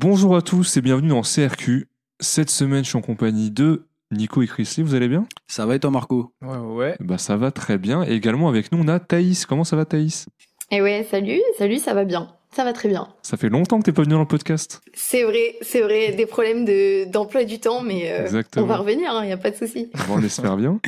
[0.00, 1.88] Bonjour à tous et bienvenue dans CRQ.
[2.20, 4.84] Cette semaine, je suis en compagnie de Nico et Chrisley.
[4.84, 5.26] Vous allez bien?
[5.48, 6.32] Ça va et toi, Marco?
[6.40, 6.96] Ouais, ouais.
[7.00, 8.04] Bah ça va très bien.
[8.04, 9.44] Et également avec nous, on a Thaïs.
[9.44, 10.28] Comment ça va Thaïs?
[10.70, 12.28] Et ouais, salut, salut, ça va bien.
[12.52, 13.08] Ça va très bien.
[13.22, 14.80] Ça fait longtemps que t'es pas venu dans le podcast.
[14.94, 19.10] C'est vrai, c'est vrai, des problèmes de, d'emploi du temps, mais euh, on va revenir,
[19.24, 19.90] il n'y a pas de souci.
[20.06, 20.78] Bon, on espère bien.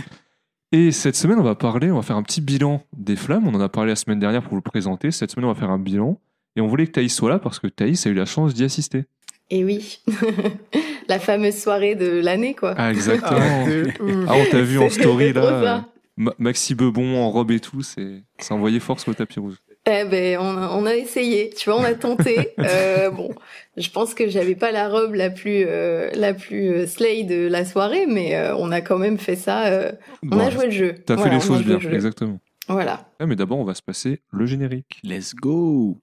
[0.70, 3.48] Et cette semaine, on va parler, on va faire un petit bilan des flammes.
[3.48, 5.10] On en a parlé la semaine dernière pour vous le présenter.
[5.10, 6.16] Cette semaine, on va faire un bilan.
[6.56, 8.64] Et on voulait que Thaïs soit là parce que Thaïs a eu la chance d'y
[8.64, 9.04] assister.
[9.50, 10.00] Et oui,
[11.08, 12.74] la fameuse soirée de l'année, quoi.
[12.76, 13.64] Ah, exactement.
[13.64, 14.26] ouf.
[14.28, 15.86] Ah, on t'a vu en story là.
[16.16, 19.56] Ma- Maxi Bebon en robe et tout, c'est ça envoyait fort sur le tapis rouge.
[19.86, 22.50] Eh ben, on a, on a essayé, tu vois, on a tenté.
[22.60, 23.34] Euh, bon,
[23.78, 27.46] je pense que j'avais pas la robe la plus, euh, la plus euh, slay de
[27.48, 29.66] la soirée, mais euh, on a quand même fait ça.
[29.68, 29.92] euh,
[30.24, 30.94] on Bon, a joué le jeu.
[31.06, 32.38] T'as fait les choses bien, exactement.
[32.68, 33.08] Voilà.
[33.18, 35.00] Ah, mais d'abord, on va se passer le générique.
[35.02, 35.96] Let's go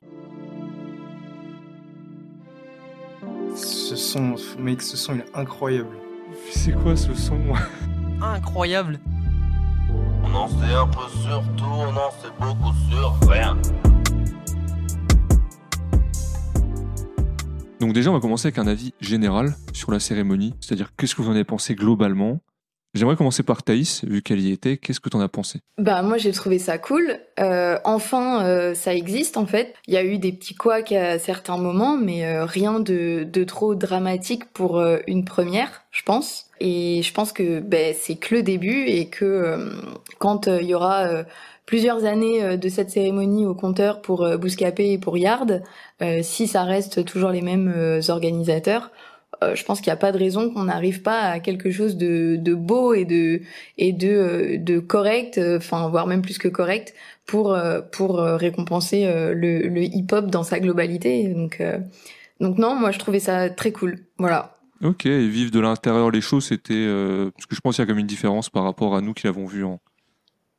[3.58, 5.98] Ce son, mec, ce son il est incroyable.
[6.52, 7.40] C'est quoi ce son
[8.22, 9.00] incroyable.
[10.24, 13.58] On en sait un peu sur tout, on en sait beaucoup sur rien.
[17.80, 21.24] Donc déjà, on va commencer avec un avis général sur la cérémonie, c'est-à-dire qu'est-ce que
[21.24, 22.40] vous en avez pensé globalement?
[22.98, 24.78] J'aimerais commencer par Thaïs, vu qu'elle y était.
[24.78, 25.60] Qu'est-ce que t'en as pensé?
[25.78, 27.20] Bah moi j'ai trouvé ça cool.
[27.40, 29.76] Euh, enfin euh, ça existe en fait.
[29.88, 33.44] Il y a eu des petits couacs à certains moments, mais euh, rien de, de
[33.44, 36.48] trop dramatique pour euh, une première, je pense.
[36.60, 39.70] Et je pense que ben, c'est que le début et que euh,
[40.18, 41.08] quand il y aura
[41.68, 45.62] plusieurs années de cette cérémonie au compteur pour Bouscapé et pour Yard,
[46.22, 48.90] si ça reste toujours les mêmes organisateurs,
[49.44, 51.98] euh, je pense qu'il n'y a pas de raison qu'on n'arrive pas à quelque chose
[51.98, 53.42] de, de beau et de
[53.78, 56.94] et de euh, de correct, euh, enfin voire même plus que correct
[57.26, 57.58] pour
[57.92, 61.28] pour récompenser le, le hip-hop dans sa globalité.
[61.34, 61.62] Donc
[62.40, 64.00] donc non, moi je trouvais ça très cool.
[64.18, 64.54] Voilà.
[64.84, 66.76] Ok, et vivre de l'intérieur les choses, c'était...
[66.76, 69.16] euh, parce que je pense qu'il y a comme une différence par rapport à nous
[69.16, 69.80] qui l'avons vu en,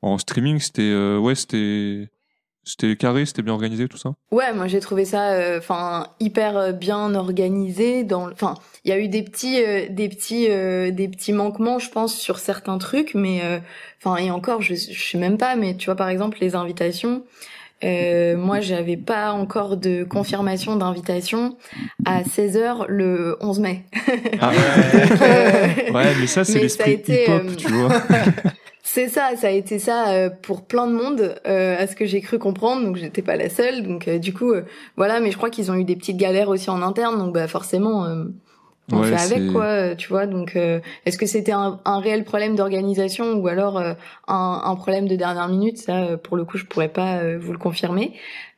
[0.03, 0.59] en streaming.
[0.59, 0.83] C'était...
[0.83, 2.09] euh, ouais, c'était...
[2.69, 4.13] C'était carré, c'était bien organisé, tout ça?
[4.31, 8.93] Ouais, moi j'ai trouvé ça euh, enfin hyper euh, bien organisé dans enfin, il y
[8.93, 12.77] a eu des petits euh, des petits euh, des petits manquements je pense sur certains
[12.77, 13.59] trucs mais euh,
[14.03, 17.23] enfin et encore je je sais même pas mais tu vois par exemple les invitations
[17.85, 21.57] euh, moi j'avais pas encore de confirmation d'invitation
[22.05, 23.85] à 16h le 11 mai.
[24.41, 24.51] Ah,
[25.23, 27.89] Euh, Ouais, mais ça, c'est l'esprit hip-hop, euh, tu vois.
[28.83, 32.07] C'est ça, ça a été ça euh, pour plein de monde, euh, à ce que
[32.07, 32.85] j'ai cru comprendre.
[32.85, 33.83] Donc j'étais pas la seule.
[33.83, 34.63] Donc euh, du coup, euh,
[34.97, 35.21] voilà.
[35.21, 37.19] Mais je crois qu'ils ont eu des petites galères aussi en interne.
[37.19, 38.25] Donc bah forcément, euh,
[38.93, 40.27] on Ouais, fait avec quoi, tu vois.
[40.27, 43.93] Donc euh, est-ce que c'était un, un réel problème d'organisation ou alors euh,
[44.27, 45.77] un, un problème de dernière minute?
[45.79, 48.15] Ça, pour le coup, je pourrais pas euh, vous le confirmer.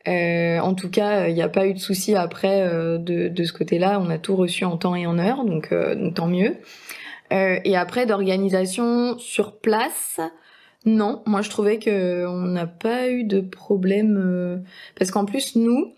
[0.09, 3.45] Euh, en tout cas, il n'y a pas eu de souci après euh, de, de
[3.45, 4.01] ce côté-là.
[4.01, 6.57] On a tout reçu en temps et en heure, donc, euh, donc tant mieux.
[7.33, 10.21] Euh, et après d'organisation sur place,
[10.85, 14.57] non, moi je trouvais que on n'a pas eu de problème euh,
[14.99, 15.93] parce qu'en plus nous,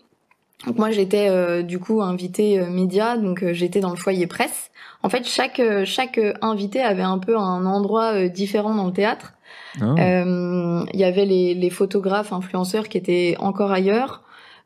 [0.67, 4.27] donc moi j'étais euh, du coup invitée euh, média, donc euh, j'étais dans le foyer
[4.27, 4.71] presse.
[5.01, 9.33] En fait, chaque chaque invité avait un peu un endroit différent dans le théâtre.
[9.81, 9.95] Ah.
[9.99, 14.23] Euh, Il y avait les, les photographes, influenceurs qui étaient encore ailleurs.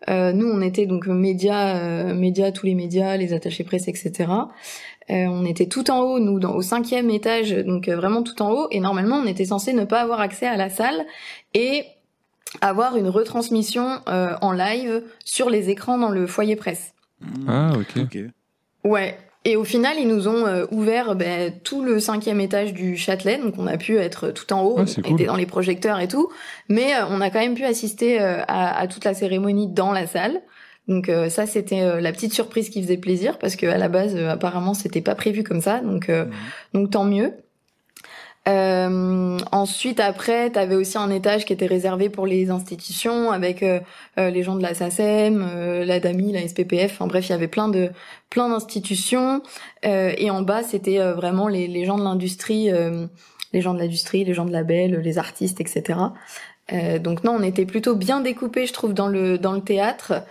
[0.09, 4.31] Euh, nous, on était donc médias, euh, médias, tous les médias, les attachés presse, etc.
[5.09, 8.41] Euh, on était tout en haut, nous, dans, au cinquième étage, donc euh, vraiment tout
[8.41, 8.68] en haut.
[8.72, 11.06] Et normalement, on était censé ne pas avoir accès à la salle
[11.53, 11.85] et
[12.62, 16.94] avoir une retransmission euh, en live sur les écrans dans le foyer presse.
[17.47, 18.03] Ah, ok.
[18.03, 18.19] Ok.
[18.84, 19.18] Ouais.
[19.45, 23.38] Et au final, ils nous ont euh, ouvert ben, tout le cinquième étage du Châtelet,
[23.38, 26.09] donc on a pu être tout en haut, Ah, on était dans les projecteurs et
[26.09, 26.29] tout,
[26.68, 29.94] mais euh, on a quand même pu assister euh, à, à toute la cérémonie dans
[29.94, 30.41] la salle.
[30.88, 33.90] Donc euh, ça, c'était euh, la petite surprise qui faisait plaisir parce que à la
[33.90, 36.25] base, euh, apparemment, c'était pas prévu comme ça, donc euh,
[36.74, 37.34] donc tant mieux.
[38.48, 43.64] Euh, ensuite, après, tu avais aussi un étage qui était réservé pour les institutions, avec
[44.16, 46.94] les gens de la SACEM, euh, la DAMI, la SPPF.
[46.94, 47.92] Enfin bref, il y avait plein de
[48.30, 49.42] plein d'institutions.
[49.86, 53.07] Euh, et en bas, c'était euh, vraiment les, les gens de l'industrie, euh,
[53.54, 56.00] les gens de l'industrie, les gens de label, les artistes, etc.
[56.72, 60.24] Euh, donc non, on était plutôt bien découpé, je trouve, dans le dans le théâtre.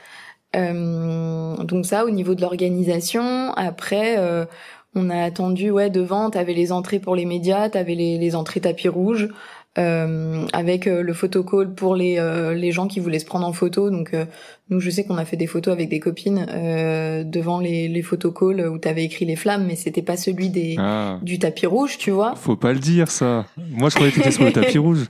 [0.54, 3.52] Euh, donc ça, au niveau de l'organisation.
[3.56, 4.16] Après.
[4.18, 4.44] euh,
[4.98, 8.60] on a attendu, ouais, devant, t'avais les entrées pour les médias, t'avais les, les entrées
[8.60, 9.28] tapis rouge,
[9.76, 13.52] euh, avec euh, le photocall pour les, euh, les gens qui voulaient se prendre en
[13.52, 13.90] photo.
[13.90, 14.24] Donc, euh,
[14.70, 18.00] nous, je sais qu'on a fait des photos avec des copines euh, devant les, les
[18.00, 21.18] photocalls où t'avais écrit les flammes, mais c'était pas celui des, Ah.
[21.22, 22.34] du tapis rouge, tu vois.
[22.34, 23.44] Faut pas le dire, ça.
[23.58, 25.04] Moi, je croyais que t'étais sur le tapis rouge.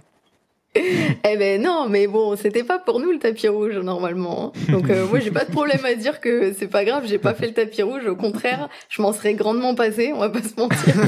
[1.24, 4.52] Eh ben non, mais bon, c'était pas pour nous le tapis rouge normalement.
[4.68, 7.34] Donc euh, moi j'ai pas de problème à dire que c'est pas grave, j'ai pas
[7.34, 8.06] fait le tapis rouge.
[8.06, 10.94] Au contraire, je m'en serais grandement passé, on va pas se mentir.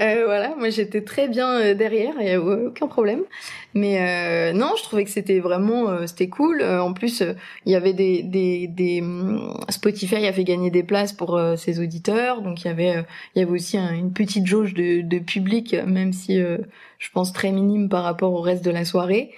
[0.00, 3.22] Euh, voilà, moi j'étais très bien euh, derrière, il y a aucun problème.
[3.74, 6.60] Mais euh, non, je trouvais que c'était vraiment euh, c'était cool.
[6.62, 7.32] Euh, en plus, euh,
[7.66, 11.56] il y avait des des des hum, Spotify a fait gagner des places pour euh,
[11.56, 13.02] ses auditeurs, donc il y avait euh,
[13.34, 16.58] il y avait aussi un- une petite jauge de, de public, même si euh,
[16.98, 19.32] je pense très minime par rapport au reste de la soirée.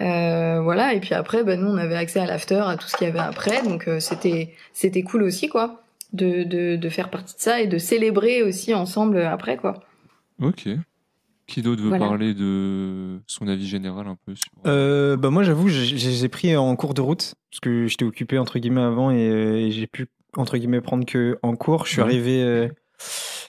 [0.00, 2.96] Euh, voilà, et puis après, ben, nous on avait accès à l'after, à tout ce
[2.96, 5.82] qu'il y avait après, donc euh, c'était c'était cool aussi quoi,
[6.12, 9.82] de, de de faire partie de ça et de célébrer aussi ensemble après quoi.
[10.42, 10.68] Ok.
[11.46, 12.06] Qui d'autre veut Voilà.
[12.08, 14.48] parler de son avis général un peu sur.
[14.66, 18.58] Euh, bah moi j'avoue, j'ai- pris en cours de route parce que j'étais occupé entre
[18.58, 21.86] guillemets avant et, euh, et j'ai pu entre guillemets prendre que en cours.
[21.86, 22.04] Je suis Ouais.
[22.08, 22.68] arrivé, euh,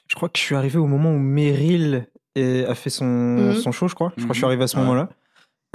[0.07, 2.07] je crois que je suis arrivé au moment où Meryl
[2.65, 3.53] a fait son Mhm.
[3.55, 4.13] son show, je crois.
[4.17, 4.49] Je crois que je suis Mhm.
[4.49, 4.83] arrivé à ce Ouais.
[4.83, 5.09] moment-là.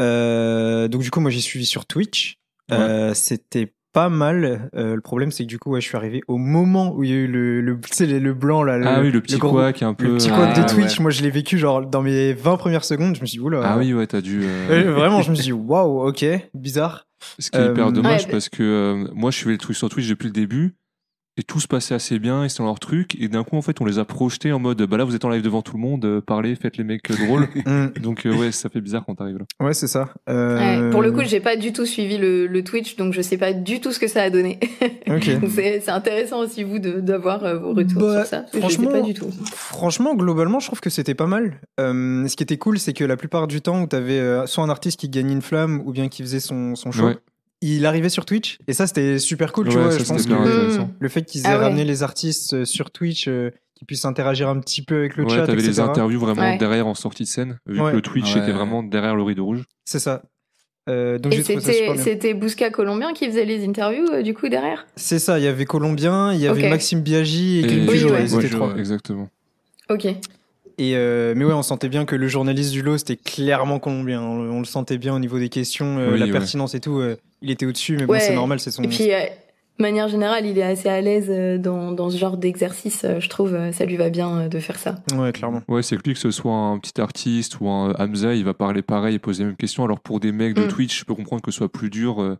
[0.01, 2.39] Euh, donc du coup moi j'ai suivi sur Twitch.
[2.71, 4.71] Euh, C'était pas mal.
[4.75, 7.11] Euh, le problème c'est que du coup ouais, je suis arrivé au moment où il
[7.11, 8.79] y a eu le le, tu sais, le, le blanc là.
[8.79, 10.07] Le, ah oui, le petit est un peu.
[10.07, 11.03] Le petit quad de Ah, Twitch, ouais.
[11.03, 13.61] moi je l'ai vécu genre dans mes 20 premières secondes, je me suis dit oula.
[13.63, 14.41] Ah oui, ouais, t'as dû.
[14.45, 16.25] euh, Euh, vraiment, je me suis dit waouh, ok,
[16.55, 17.07] bizarre.
[17.39, 19.77] Ce qui est hyper Euh, dommage ouais, parce que euh, moi je suivais le truc
[19.77, 20.75] sur Twitch depuis le début
[21.39, 23.63] et tout se passait assez bien, ils étaient dans leur truc et d'un coup en
[23.63, 25.77] fait on les a projetés en mode bah là vous êtes en live devant tout
[25.77, 27.49] le monde, euh, parlez, faites les mecs euh, drôles.
[27.67, 29.45] Hmm, Donc euh, ouais, ça fait bizarre quand t'arrives là.
[29.67, 30.11] ouais, c'est ça.
[30.29, 30.53] Euh,
[30.87, 33.39] Ouais, pour le coup, j'ai pas du tout suivi le, le Twitch, donc je sais
[33.39, 34.59] pas du tout ce que ça a donné.
[35.09, 35.29] Ok.
[35.41, 38.45] Donc c'est intéressant aussi vous de d'avoir euh, vos retours Bah, sur ça.
[38.53, 39.27] Je franchement, pas du tout.
[39.55, 41.61] Franchement, globalement, je trouve que c'était pas mal.
[41.81, 44.63] Euh, ce qui était cool, c'est que la plupart du temps où t'avais euh, soit
[44.65, 47.17] un artiste qui gagnait une flamme ou bien qui faisait son, son show, Ouais.
[47.63, 49.69] Il arrivait sur Twitch et ça c'était super cool.
[49.69, 51.65] tu Ouais, vois, ça, je pense c'était que le fait qu'ils aient Ah ouais.
[51.65, 55.25] ramené les artistes euh, sur Twitch, euh, qu'ils puissent interagir un petit peu avec le
[55.25, 56.59] Ouais, chat, t'avais les interviews vraiment Ouais.
[56.59, 57.91] derrière en sortie de scène, vu Ouais.
[57.93, 58.43] que le Twitch Ouais.
[58.43, 59.65] était vraiment derrière le rideau rouge.
[59.85, 60.23] C'est ça.
[60.89, 64.09] Euh, donc Et j'ai trouvé ça super c'était c'était Bousca Colombien qui faisait les interviews
[64.13, 64.85] euh, du coup derrière?
[64.97, 65.39] C'est ça.
[65.39, 66.69] Il y avait Colombien, il y avait.
[66.69, 68.35] Maxime Biaggi et Et- Oui, Pujol, ouais.
[68.35, 68.73] Ouais, trois.
[68.73, 68.81] ouais.
[68.81, 69.29] Exactement.
[69.91, 70.09] Ok.
[70.79, 74.21] Et euh, mais ouais, on sentait bien que le journaliste du lot c'était clairement colombien.
[74.23, 76.33] On, on le sentait bien au niveau des questions, euh, Oui, la ouais.
[76.33, 76.99] pertinence et tout.
[77.01, 78.83] euh, il était au-dessus, mais bon, c'est normal, c'est son.
[78.85, 79.19] Et puis, euh,
[79.79, 81.29] de manière générale, il est assez à l'aise
[81.61, 83.05] dans, dans ce genre d'exercice.
[83.19, 84.97] Je trouve, ça lui va bien de faire ça.
[85.17, 85.63] Ouais, clairement.
[85.67, 88.55] Ouais, c'est que lui, que ce soit un petit artiste ou un Hamza, il va
[88.55, 89.85] parler pareil et poser les mêmes questions.
[89.85, 90.69] Alors pour des mecs de Mm.
[90.69, 92.37] Twitch, je peux comprendre que ce soit plus dur.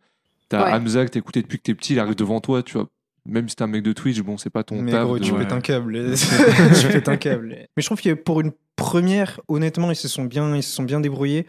[0.49, 0.73] T'as Ouais.
[0.73, 2.87] Hamza que t'as écouté depuis que t'es petit, il arrive devant toi, tu vois.
[3.27, 5.05] Même si t'es un mec de Twitch, bon, c'est pas ton Mais taf.
[5.05, 5.39] gros, de- tu Ouais.
[5.41, 6.15] pètes un câble.
[6.81, 7.49] tu pètes un câble.
[7.77, 10.83] Mais je trouve que pour une première, honnêtement, ils se sont bien, ils se sont
[10.83, 11.47] bien débrouillés.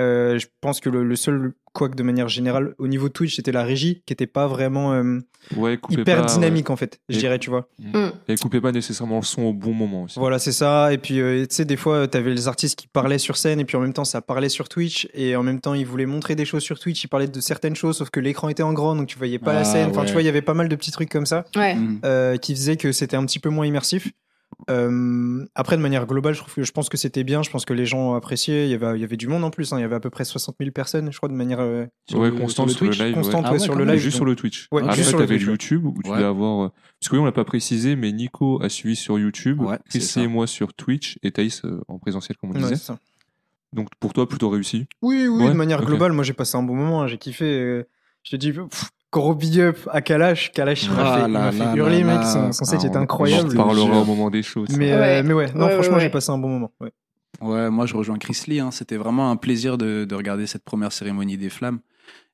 [0.00, 3.36] Euh, je pense que le, le seul couac de manière générale au niveau de Twitch,
[3.36, 5.20] c'était la régie qui était pas vraiment euh,
[5.56, 7.68] Ouais, hyper pas, dynamique en fait, je Et- dirais, tu vois.
[7.78, 8.06] Mm.
[8.28, 10.18] Et coupez pas nécessairement le son au bon moment aussi.
[10.18, 10.92] Voilà, c'est ça.
[10.92, 13.64] Et puis, euh, tu sais, des fois, t'avais les artistes qui parlaient sur scène et
[13.64, 15.08] puis en même temps, ça parlait sur Twitch.
[15.14, 17.02] Et en même temps, ils voulaient montrer des choses sur Twitch.
[17.04, 19.52] Ils parlaient de certaines choses, sauf que l'écran était en grand, donc tu voyais pas
[19.52, 19.90] la Ah, scène.
[19.90, 20.06] Enfin, ouais.
[20.06, 21.74] tu vois, il y avait pas mal de petits trucs comme ça Ouais.
[21.74, 22.00] Mm.
[22.04, 24.10] euh, qui faisaient que c'était un petit peu moins immersif.
[24.70, 27.42] Euh, après, de manière globale, je trouve que je pense que c'était bien.
[27.42, 28.66] Je pense que les gens appréciaient.
[28.66, 29.72] Il y avait, il y avait du monde en plus.
[29.72, 29.78] hein.
[29.78, 32.20] Il y avait à peu près 60 000 personnes, je crois, de manière euh, sur
[32.20, 33.08] ouais, le- constante sur sur le Twitch, live.
[33.16, 33.22] ouais.
[33.22, 33.96] constante Ah ouais, ouais, sur le live.
[33.98, 34.68] juste donc- sur le Twitch.
[34.72, 35.38] Ouais, Après, Twitch, ouais.
[35.50, 36.16] YouTube où tu Ouais.
[36.16, 36.64] devais avoir.
[36.66, 36.68] euh,
[37.00, 39.98] Parce que oui, on l'a pas précisé, mais Nico a suivi sur YouTube, Ouais, c'est
[40.00, 42.76] Chris et moi sur Twitch et Thaïs euh, en présentiel, comme on Ouais, disait.
[42.76, 42.98] ça.
[43.72, 44.86] Donc pour toi, plutôt réussi.
[45.02, 47.44] Oui, oui, Ouais, de manière globale, moi j'ai passé un bon moment, hein, j'ai kiffé.
[47.44, 47.86] euh,
[48.22, 48.90] je te dis, pff,
[49.20, 50.52] gros big up à Kalash.
[50.52, 52.26] Kalash, il m'a Ah fait, il là m'a fait là hurler, là mec.
[52.26, 53.50] Son, son set Ah, était on- incroyable.
[53.52, 54.42] On parlera au moment des.
[54.76, 55.22] Mais, euh, Ouais.
[55.22, 56.72] mais ouais, non, Ouais, franchement, ouais, j'ai passé un bon moment.
[56.80, 56.92] Ouais.
[57.40, 58.60] Ouais, moi je rejoins Chris Lee.
[58.60, 58.70] hein.
[58.70, 61.80] C'était vraiment un plaisir de, de regarder cette première cérémonie des flammes.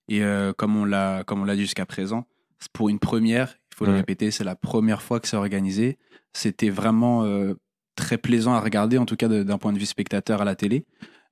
[0.08, 2.26] Et euh, comme on l'a comme on l'a dit jusqu'à présent,
[2.60, 5.98] c'est pour une première, il faut le répéter, c'est la première fois que c'est organisé.
[6.32, 7.54] C'était vraiment euh,
[7.96, 10.84] très plaisant à regarder, en tout cas d'un point de vue spectateur à la télé.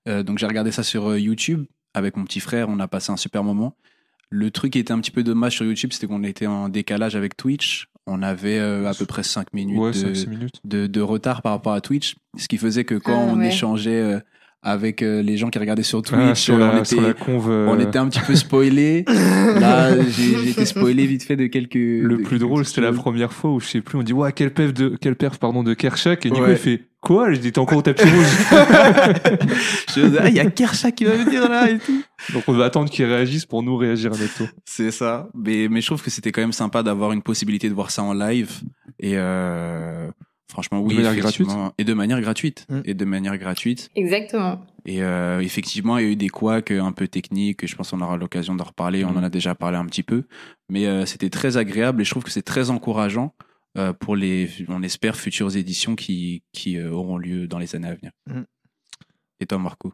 [0.08, 1.64] Euh, donc j'ai regardé ça sur YouTube
[1.94, 2.68] avec mon petit frère.
[2.68, 3.76] On a passé un super moment.
[4.30, 7.16] Le truc qui était un petit peu dommage sur YouTube, c'était qu'on était en décalage
[7.16, 7.88] avec Twitch.
[8.06, 10.60] On avait euh, à peu près 5 minutes Ouais, de, 5-6 minutes.
[10.64, 13.48] de, de retard par rapport à Twitch, ce qui faisait que quand Ah, on ouais.
[13.48, 14.20] échangeait euh,
[14.62, 17.10] avec euh, les gens qui regardaient sur Twitch, Ah, sur, euh, la, on, sur la
[17.10, 17.50] était, conve.
[17.50, 19.04] euh, on était un petit peu spoilé.
[19.08, 21.74] Là, j'ai j'ai été spoilé vite fait de quelques.
[21.74, 24.12] Le de plus quelques drôle, c'était la première fois où je sais plus, on dit
[24.12, 26.52] ouais quel perf de quel perf pardon de Kershak et Ouais.
[26.52, 27.32] il fait quoi?
[27.32, 28.26] Je dis t'es encore au tapis rouge.
[29.94, 32.02] Je me disais, ah, il y a Kershaw qui va venir là et tout.
[32.34, 34.48] Donc on va attendre qu'il réagisse pour nous réagir à notre tour.
[34.64, 35.28] C'est ça.
[35.34, 38.02] Mais, mais je trouve que c'était quand même sympa d'avoir une possibilité de voir ça
[38.02, 38.50] en live.
[38.98, 40.08] Et euh,
[40.50, 40.94] franchement, oui.
[40.96, 41.72] De manière effectivement.
[41.78, 42.66] Et de manière gratuite.
[42.68, 42.80] Mm.
[42.84, 43.88] Et de manière gratuite.
[43.96, 44.60] Exactement.
[44.86, 47.66] Et euh, effectivement, il y a eu des couacs un peu techniques.
[47.66, 49.04] Je pense qu'on aura l'occasion d'en reparler.
[49.04, 49.16] On Mm.
[49.18, 50.24] en a déjà parlé un petit peu.
[50.70, 53.34] Mais euh, c'était très agréable et je trouve que c'est très encourageant
[53.78, 57.88] euh, pour les, on espère, futures éditions qui, qui euh, auront lieu dans les années
[57.88, 58.10] à venir.
[58.28, 58.42] Mm.
[59.40, 59.92] Et toi, Marco?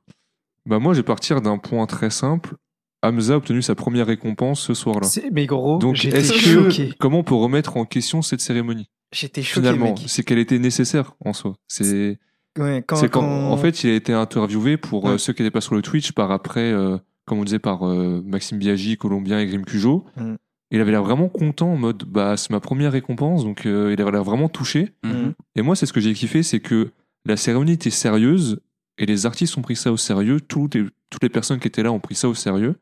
[0.64, 2.54] Bah moi, je vais partir d'un point très simple.
[3.02, 5.06] Hamza a obtenu sa première récompense ce soir-là.
[5.06, 6.88] C'est- Mais gros, Donc, est-ce choqué.
[6.90, 8.88] que comment on peut remettre en question cette cérémonie?
[9.16, 10.04] J'étais choqué, Finalement, mec.
[10.06, 11.54] c'est qu'elle était nécessaire en soi.
[11.68, 12.18] C'est
[12.58, 15.42] Ouais, quand, c'est quand, quand- en fait, il a été interviewé pour euh, ceux qui
[15.42, 16.96] n'étaient pas sur le Twitch par après, euh,
[17.26, 20.04] comme on disait, par euh, Maxime Biaggi, Colombien et Grim Cujo.
[20.16, 20.34] Mm.
[20.70, 24.00] Il avait l'air vraiment content en mode, bah, c'est ma première récompense, donc euh, il
[24.00, 24.92] avait l'air vraiment touché.
[25.04, 25.32] Mhm.
[25.54, 26.90] Et moi, c'est ce que j'ai kiffé, c'est que
[27.24, 28.58] la cérémonie était sérieuse
[28.98, 30.40] et les artistes ont pris ça au sérieux.
[30.40, 32.74] Toutes les, toutes les personnes qui étaient là ont pris ça au sérieux.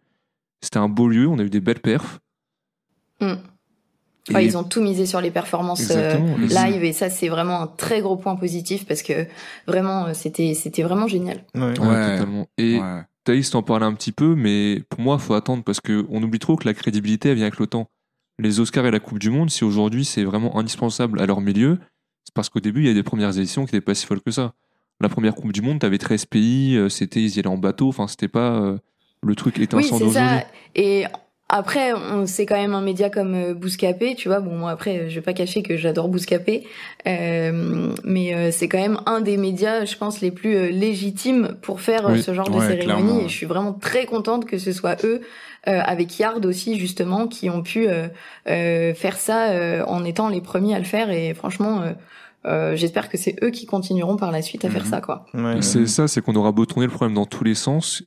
[0.62, 2.20] C'était un beau lieu, on a eu des belles perfs.
[3.20, 3.34] Mm.
[4.32, 7.60] Ouais, Et- ils ont tout misé sur les performances euh, live et ça c'est vraiment
[7.60, 9.26] un très gros point positif parce que
[9.66, 11.44] vraiment euh, c'était c'était vraiment génial.
[11.54, 11.78] Ouais.
[11.78, 12.16] Ouais, Ouais.
[12.16, 12.46] totalement.
[12.56, 13.02] Et Ouais.
[13.24, 16.38] Thaïs t'en parlait un petit peu, mais pour moi, faut attendre parce que on oublie
[16.38, 17.88] trop que la crédibilité elle vient avec le temps.
[18.38, 21.78] Les Oscars et la Coupe du Monde, si aujourd'hui c'est vraiment indispensable à leur milieu,
[22.24, 24.20] c'est parce qu'au début il y a des premières éditions qui n'étaient pas si folles
[24.22, 24.54] que ça.
[25.00, 27.88] La première Coupe du Monde, t'avais 13 pays, euh, c'était ils y allaient en bateau,
[27.88, 28.78] enfin c'était pas euh,
[29.22, 30.20] le truc Oui, étincelant c'est ça.
[30.20, 30.40] d'aujourd'hui.
[30.76, 31.04] Et
[31.58, 34.40] après, on c'est quand même un média comme euh, Bouscapé, tu vois.
[34.40, 36.66] Bon, moi après, je vais pas cacher que j'adore Bouscapé,
[37.06, 41.56] euh, mais euh, c'est quand même un des médias, je pense, les plus euh, légitimes
[41.62, 42.22] pour faire Oui.
[42.22, 42.84] ce genre de cérémonie.
[42.84, 45.20] clairement, Et je suis vraiment très contente que ce soit eux,
[45.68, 48.08] euh, avec Yard aussi justement, qui ont pu euh,
[48.48, 51.10] euh, faire ça euh, en étant les premiers à le faire.
[51.10, 51.82] Et franchement.
[51.82, 51.92] euh,
[52.46, 54.90] euh, J'espère que c'est eux qui continueront par la suite à faire Mhm.
[54.90, 55.24] ça, quoi.
[55.32, 55.62] Ouais.
[55.62, 58.02] C'est ça, c'est qu'on aura beau tourner le problème dans tous les sens,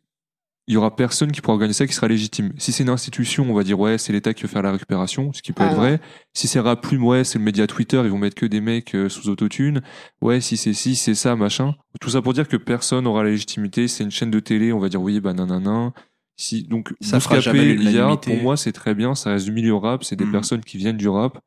[0.68, 2.52] il y aura personne qui pourra organiser ça qui sera légitime.
[2.58, 5.32] Si c'est une institution, on va dire ouais, c'est l'État qui veut faire la récupération,
[5.34, 5.78] ce qui peut Ah être non.
[5.82, 6.02] vrai.
[6.34, 9.08] Si c'est Raplume, ouais, c'est le média Twitter, ils vont mettre que des mecs euh,
[9.10, 9.82] sous autotune.
[10.22, 11.76] Ouais, si c'est si, c'est ça, machin.
[12.02, 13.88] Tout ça pour dire que personne aura la légitimité.
[13.88, 15.94] C'est une chaîne de télé, on va dire oui, bah nanana.
[16.36, 18.32] Si, donc, Ça fera Bouscapé, l'unanimité.
[18.34, 20.32] pour moi, c'est très bien, ça reste du milieu rap, c'est des Mhm.
[20.34, 21.40] personnes qui viennent du rap,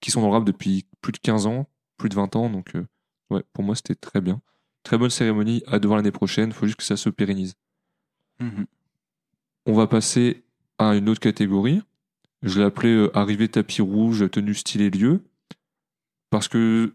[0.00, 2.74] qui sont dans le rap depuis plus de 15 ans, plus de 20 ans, donc
[2.76, 2.84] euh,
[3.30, 4.40] ouais, pour moi, c'était très bien.
[4.82, 7.54] Très bonne cérémonie, à devoir l'année prochaine, faut juste que ça se pérennise.
[8.40, 8.66] Mhm.
[9.66, 10.42] On va passer
[10.78, 11.82] à une autre catégorie.
[12.42, 15.22] Je l'ai appelée euh, arrivée tapis rouge, tenue style et lieu.
[16.30, 16.94] Parce que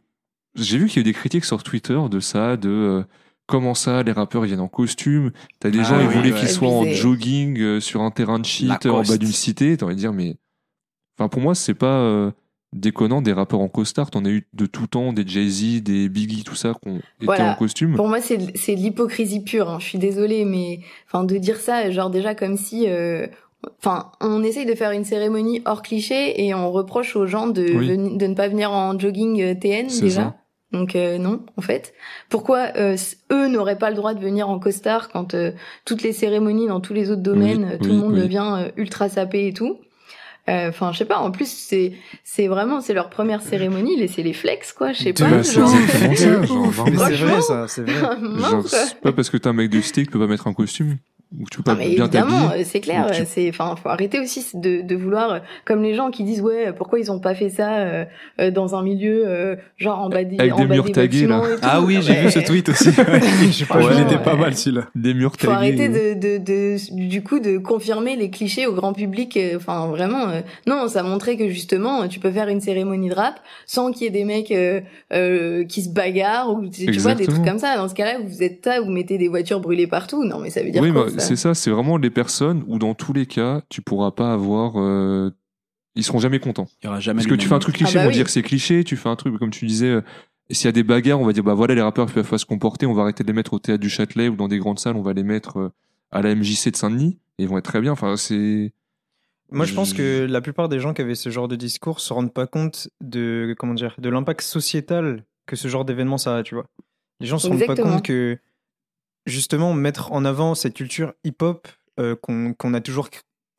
[0.55, 3.03] j'ai vu qu'il y a eu des critiques sur Twitter de ça, de euh,
[3.47, 5.31] comment ça, les rappeurs viennent en costume.
[5.59, 6.39] T'as des Ah gens, ils oui, voulaient ouais.
[6.39, 9.75] qu'ils soient en jogging euh, sur un terrain de shit en bas d'une cité.
[9.77, 10.37] T'as envie de dire, mais.
[11.17, 12.31] Enfin, pour moi, c'est pas euh,
[12.73, 14.11] déconnant des rappeurs en costard.
[14.11, 17.03] T'en as eu de tout temps, des Jay-Z, des Biggie, tout ça, qui ont été
[17.25, 17.51] Voilà.
[17.51, 17.95] en costume.
[17.95, 19.69] Pour moi, c'est l'hypocrisie pure.
[19.69, 19.77] hein.
[19.79, 23.27] Je suis désolée, mais enfin de dire ça, genre déjà comme si, euh,
[23.79, 27.61] enfin, on essaye de faire une cérémonie hors cliché et on reproche aux gens de
[27.63, 27.87] Oui.
[27.87, 30.21] veni- de ne pas venir en jogging euh, TN C'est déjà.
[30.21, 30.35] ça.
[30.71, 31.93] Donc euh, non, en fait.
[32.29, 32.97] Pourquoi euh,
[33.31, 35.51] eux n'auraient pas le droit de venir en costard quand euh,
[35.85, 38.27] toutes les cérémonies dans tous les autres domaines, Oui, tout oui, le monde oui.
[38.27, 39.77] vient euh, ultra sapé et tout?
[40.49, 41.19] Euh, Enfin, je sais pas.
[41.19, 43.95] En plus, c'est c'est vraiment c'est leur première cérémonie.
[43.97, 44.91] Laissez les flex, quoi.
[44.91, 45.29] Je sais pas.
[45.53, 45.69] genre-
[47.07, 48.17] c'est vrai, ça, c'est vrai.
[48.39, 48.63] Genre,
[49.01, 50.97] pas parce que t'es un mec de que tu peux pas mettre un costume.
[51.33, 53.09] Que tu peux pas Non, mais bien évidemment, c'est clair.
[53.11, 56.41] Tu- C'est, enfin, faut arrêter aussi de, de vouloir, euh, comme les gens qui disent
[56.41, 58.05] ouais, pourquoi ils ont pas fait ça euh,
[58.39, 60.91] euh, dans un milieu euh, genre en bas des, Avec en des bas murs des
[60.91, 61.41] tagués, là.
[61.63, 62.89] Ah oui, j'ai vu ce tweet aussi.
[63.51, 64.83] J'ai pas Ouais, était pas mal celui-là.
[64.95, 65.53] Des murs Faut tagués.
[65.53, 69.35] arrêter de, de, de, du coup, de confirmer les clichés au grand public.
[69.37, 73.15] euh, Enfin, vraiment, euh, non, ça montrait que justement, tu peux faire une cérémonie de
[73.15, 74.81] rap sans qu'il y ait des mecs euh,
[75.13, 77.75] euh, qui se bagarrent ou tu, tu vois des trucs comme ça.
[77.77, 80.23] Dans ce cas-là, vous êtes là, vous mettez des voitures brûlées partout.
[80.25, 82.63] Non, mais ça veut dire Oui, quoi bah, ça c'est ça, c'est vraiment les personnes
[82.67, 84.73] où dans tous les cas, tu pourras pas avoir.
[84.77, 85.31] euh,
[85.95, 86.67] Ils seront jamais contents.
[86.81, 88.07] Il y aura jamais Parce que tu fais un truc cliché, Ah bah on va
[88.09, 88.13] oui.
[88.15, 90.01] dire que c'est cliché, tu fais un truc, comme tu disais, euh,
[90.49, 92.37] s'il y a des bagarres, on va dire, bah voilà, les rappeurs ils peuvent pas
[92.37, 94.57] se comporter, on va arrêter de les mettre au théâtre du Châtelet ou dans des
[94.59, 95.69] grandes salles, on va les mettre euh,
[96.11, 97.91] à la MJC de Saint-Denis, et ils vont être très bien.
[97.93, 98.73] Enfin, c'est.
[99.51, 102.11] Moi, je pense que la plupart des gens qui avaient ce genre de discours se
[102.11, 106.43] rendent pas compte de comment dire de l'impact sociétal que ce genre d'événement ça a,
[106.43, 106.65] tu vois.
[107.19, 108.37] Les gens se rendent pas compte que
[109.25, 111.67] justement mettre en avant cette culture hip-hop
[111.99, 113.09] euh, qu'on a toujours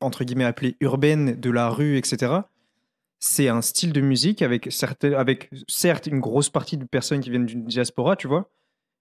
[0.01, 2.33] entre guillemets appelée urbaine de la rue, etc.
[3.21, 7.31] C'est un style de musique avec certaines, avec certes une grosse partie de personnes qui
[7.31, 8.51] viennent d'une diaspora, tu vois,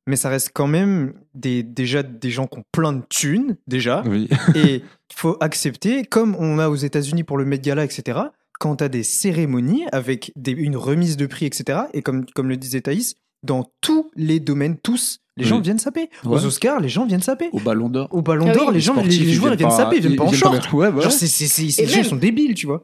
[0.07, 4.03] mais ça reste quand même des, déjà des gens qui ont plein de thunes déjà.
[4.05, 4.29] Oui.
[4.55, 8.19] Et il faut accepter, comme on a aux États-Unis pour le Met Gala, etc.,
[8.59, 12.47] quand tu as des cérémonies avec des- une remise de prix, etc., et comme, comme
[12.47, 15.63] le disait Thaïs, dans tous les domaines, tous, les gens Oui.
[15.63, 16.09] viennent saper.
[16.23, 16.37] Ouais.
[16.37, 17.49] Aux Oscars, les gens viennent saper.
[17.51, 18.07] Au ballon d'or.
[18.11, 18.75] Au Ballon Ah d'Or, oui.
[18.75, 20.53] les gens, les, Sportifs, les joueurs, viennent pas- saper, ils viennent pas en short.
[20.53, 21.17] mettre- Ouais, bah Genre, ouais.
[21.17, 22.83] c'est, c'est, c'est- ces jeux sont débiles, tu vois.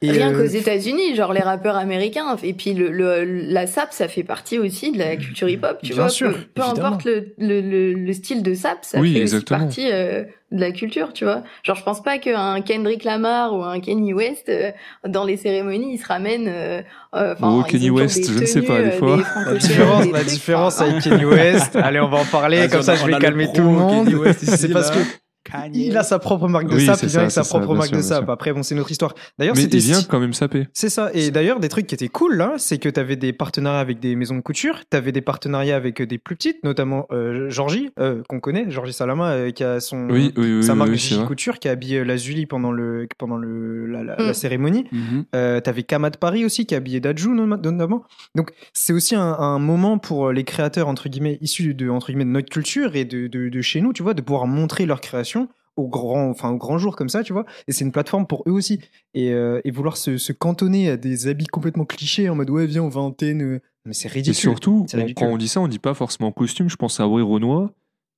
[0.00, 3.92] Et, Rien euh, qu'aux États-Unis, genre les rappeurs américains, et puis le, le- la sap,
[3.92, 6.08] ça fait partie aussi de la culture hip-hop, tu Bien vois.
[6.08, 9.66] sûr, peu, importe le, le, le, le style de sap, ça Oui, fait exactement.
[9.66, 10.22] aussi partie euh,
[10.52, 11.42] de la culture, tu vois.
[11.64, 14.70] Genre, je pense pas qu'un Kendrick Lamar ou un Kanye West, euh,
[15.08, 16.48] dans les cérémonies, ils se ramènent.
[16.48, 16.82] euh,
[17.16, 19.16] euh, enfin, Oh, Kanye West, je ne sais pas, des euh, fois.
[19.16, 22.80] des La différence, la différence avec Kanye West, allez, on va en parler, Vas-y, comme
[22.80, 24.04] on ça je vais calmer pro, tout le monde.
[24.06, 24.98] Kanye West, ici, C'est parce que
[25.44, 25.86] Kanye.
[25.88, 27.88] il a sa propre marque de Oui, sap, il vient avec sa ça, propre marque
[27.88, 28.28] sûr, de sap.
[28.28, 29.14] Après, bon, c'est notre histoire.
[29.38, 30.66] D'ailleurs, Mais c'était il vient quand même saper.
[30.72, 31.10] C'est ça.
[31.14, 34.00] Et d'ailleurs, des trucs qui étaient cool là, c'est que tu avais des partenariats avec
[34.00, 37.50] des maisons de couture, tu avais des partenariats avec euh, des plus petites, notamment euh,
[37.50, 40.62] Georgie, euh, qu'on connaît, Georgie Salama, euh, qui a son Oui, oui, oui.
[40.62, 41.24] sa marque oui, de.
[41.24, 44.26] Couture, qui a habillé la Julie pendant le pendant le la, la- Mm.
[44.26, 44.84] la cérémonie.
[44.92, 45.24] Mhm.
[45.34, 48.04] Euh, T'avais Kamat Paris aussi qui a habillé Dajou no- notamment.
[48.34, 52.24] Donc c'est aussi un, un moment pour les créateurs entre guillemets issus de entre guillemets
[52.24, 55.00] de notre culture et de, de, de chez nous, tu vois, de pouvoir montrer leur
[55.00, 55.31] création
[55.76, 57.46] au grand enfin au grand jour comme ça, tu vois.
[57.66, 58.80] Et c'est une plateforme pour eux aussi.
[59.14, 62.66] Et, euh, et vouloir se, se cantonner à des habits complètement clichés en mode ouais
[62.66, 64.34] viens on va en thé, euh, mais c'est Et ridicule.
[64.34, 65.14] surtout, on- ridicule.
[65.14, 66.68] quand on dit ça, on dit pas forcément en costume.
[66.68, 67.70] Je pense à Auré Renoir,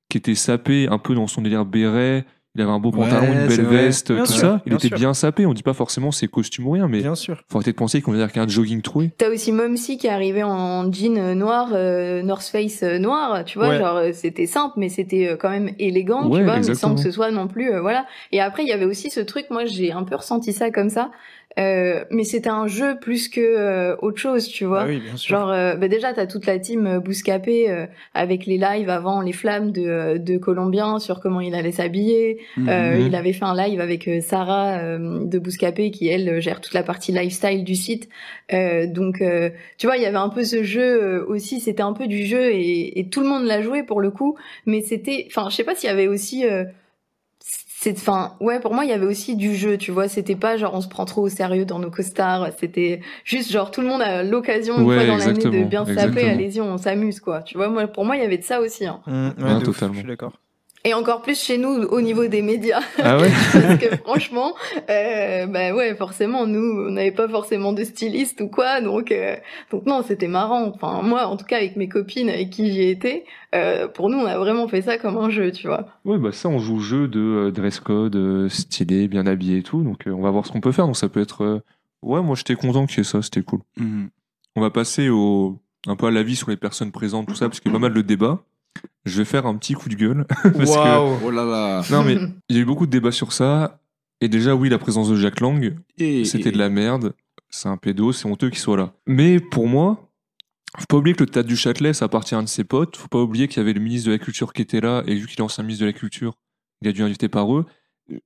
[0.09, 2.25] qui était sapé un peu dans son délire béret.
[2.57, 4.63] Il avait un beau Ouais, pantalon, une belle veste, Bien tout sûr, ça.
[4.65, 4.97] Il bien était sûr.
[4.97, 5.45] bien sapé.
[5.45, 7.43] On dit pas forcément c'est costume ou rien, mais Bien sûr.
[7.49, 9.11] faut arrêter de penser qu'on va dire qu'un jogging troué.
[9.19, 13.59] T'as aussi Mumsy qui est arrivé en jean noir, euh, North Face euh, noir, tu
[13.59, 13.79] vois, Ouais.
[13.79, 17.01] genre euh, c'était simple, mais c'était quand même élégant, Ouais, tu vois, mais sans que
[17.01, 18.07] ce soit non plus, euh, voilà.
[18.31, 20.91] Et après il y avait aussi ce truc, moi j'ai un peu ressenti ça comme
[20.91, 21.11] ça,
[21.59, 24.83] euh, mais c'était un jeu plus que euh, autre chose, tu vois.
[24.83, 25.37] Ah oui, bien sûr.
[25.37, 29.21] Genre, euh, bah déjà, t'as toute la team euh, Bouscapé euh, avec les lives avant
[29.21, 32.39] les flammes de, de Colombien sur comment il allait s'habiller.
[32.59, 33.07] Euh, Mhm.
[33.07, 36.83] Il avait fait un live avec Sarah euh, de Bouscapé qui, elle, gère toute la
[36.83, 38.09] partie lifestyle du site.
[38.53, 41.61] Euh, donc, euh, tu vois, il y avait un peu ce jeu aussi.
[41.61, 44.37] C'était un peu du jeu et, et tout le monde l'a joué pour le coup.
[44.67, 45.25] Mais c'était...
[45.29, 46.45] Enfin, je sais pas s'il y avait aussi...
[47.85, 50.57] c'est enfin ouais pour moi il y avait aussi du jeu tu vois c'était pas
[50.57, 53.89] genre on se prend trop au sérieux dans nos costards c'était juste genre tout le
[53.89, 57.21] monde a l'occasion une Ouais, fois dans l'année de bien se taper allez-y on s'amuse
[57.21, 59.01] quoi tu vois moi pour moi il y avait de ça aussi hein.
[59.07, 59.93] Mm, ouais, totalement.
[59.95, 60.33] je suis d'accord.
[60.85, 64.55] Et encore plus chez nous au niveau des médias Ah ouais parce que franchement
[64.91, 69.37] euh, bah ouais forcément nous on n'avait pas forcément de styliste ou quoi donc euh,
[69.71, 72.89] donc non c'était marrant enfin moi en tout cas avec mes copines avec qui j'y
[72.89, 73.25] étais
[73.55, 76.33] euh, pour nous on a vraiment fait ça comme un jeu tu vois Ouais, bah
[76.33, 79.83] ça, on joue au jeu de euh, dress code, euh, stylé, bien habillé et tout.
[79.83, 80.85] Donc, euh, on va voir ce qu'on peut faire.
[80.87, 81.45] Donc, ça peut être.
[81.45, 81.61] euh,
[82.03, 83.23] Ouais, moi, j'étais content qu'il y ait ça.
[83.23, 83.61] C'était cool.
[83.79, 84.11] Mhm.
[84.57, 87.61] On va passer au un peu à l'avis sur les personnes présentes, tout ça, parce
[87.61, 88.43] qu'il y a pas mal de débats.
[89.05, 90.25] Je vais faire un petit coup de gueule.
[90.43, 91.25] parce que-.
[91.25, 91.83] Oh là là.
[91.91, 92.17] Non, mais
[92.49, 93.81] il y a eu beaucoup de débats sur ça.
[94.21, 97.15] Et déjà, oui, la présence de Jack Lang, Et- c'était de la merde.
[97.51, 98.95] C'est un pédo, c'est honteux qu'il soit là.
[99.07, 100.11] Mais pour moi,
[100.79, 102.97] faut pas oublier que le Théâtre du Châtelet, ça appartient à un de ses potes.
[102.97, 105.05] Faut pas oublier qu'il y avait le ministre de la Culture qui était là.
[105.07, 106.35] Et vu qu'il est ancien ministre de la Culture,
[106.83, 107.65] il a dû inviter par eux.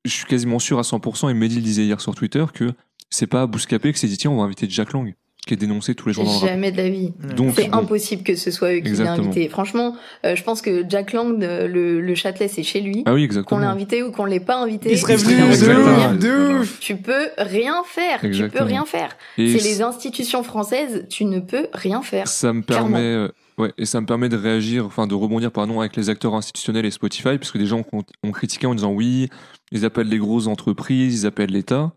[0.04, 2.72] Je suis quasiment sûr à 100%, et Mehdi le disait hier sur Twitter, que
[3.10, 5.14] c'est pas Bouscapé qui s'est dit tiens, on va inviter Jack Lang,
[5.48, 6.48] qui est dénoncé tous les jours dans le rap.
[6.48, 7.12] Jamais de la vie.
[7.36, 9.26] Donc, C'est bon, impossible que ce soit eux qui l'aient Exactement.
[9.26, 9.48] invité.
[9.48, 13.02] Franchement, euh, je pense que Jack Lang, euh, le, le Châtelet, c'est chez lui.
[13.06, 13.60] Ah oui, qu'on exactement.
[13.60, 14.92] l'ait invité ou qu'on l'ait pas invité.
[14.92, 16.80] Il serait venu de ouf, de ouf.
[16.80, 18.20] Tu peux rien faire.
[18.20, 19.10] Tu peux rien faire.
[19.36, 21.06] C'est les institutions françaises.
[21.08, 22.28] Tu ne peux rien faire.
[22.28, 25.80] ça me permet euh, ouais et ça me permet de réagir enfin de rebondir pardon
[25.80, 28.92] avec les acteurs institutionnels et Spotify parce que des gens ont, ont critiqué en disant
[28.92, 29.28] oui
[29.72, 31.92] ils appellent les grosses entreprises ils appellent l'État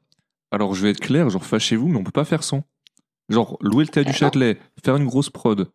[0.51, 2.63] alors je vais être clair genre fâchez-vous mais on peut pas faire sans
[3.31, 4.15] genre louer le théâtre du.
[4.15, 5.69] Châtelet faire une grosse prod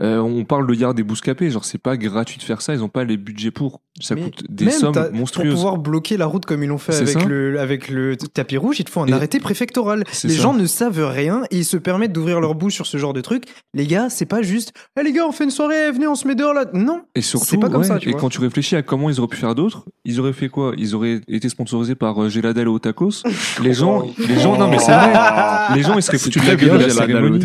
[0.00, 2.84] Euh, on parle de Yard et Bouscapé genre c'est pas gratuit de faire ça ils
[2.84, 6.16] ont pas les budgets pour ça Mais coûte des Même sommes monstrueuses Pour pouvoir bloquer
[6.16, 9.00] la route comme ils l'ont fait avec le, avec le tapis rouge, il te faut
[9.00, 10.04] un Et- arrêté préfectoral.
[10.22, 10.40] Les ça.
[10.42, 13.20] gens ne savent rien et ils se permettent d'ouvrir leur bouche sur ce genre de
[13.20, 13.42] truc.
[13.74, 16.28] Les gars, c'est pas juste, Eh, les gars, on fait une soirée, venez, on se
[16.28, 16.66] met dehors là.
[16.74, 17.02] Non.
[17.16, 18.20] Et surtout, C'est pas comme ouais, ça, tu et vois.
[18.20, 20.74] quand tu réfléchis à comment ils auraient pu faire d'autres, ils auraient fait quoi?
[20.78, 23.24] Ils auraient été sponsorisés par euh, Géladel au tacos.
[23.64, 25.12] Les gens, les gens, non mais c'est vrai.
[25.74, 27.44] Les gens, ils seraient foutus de la gueule de la cérémonie.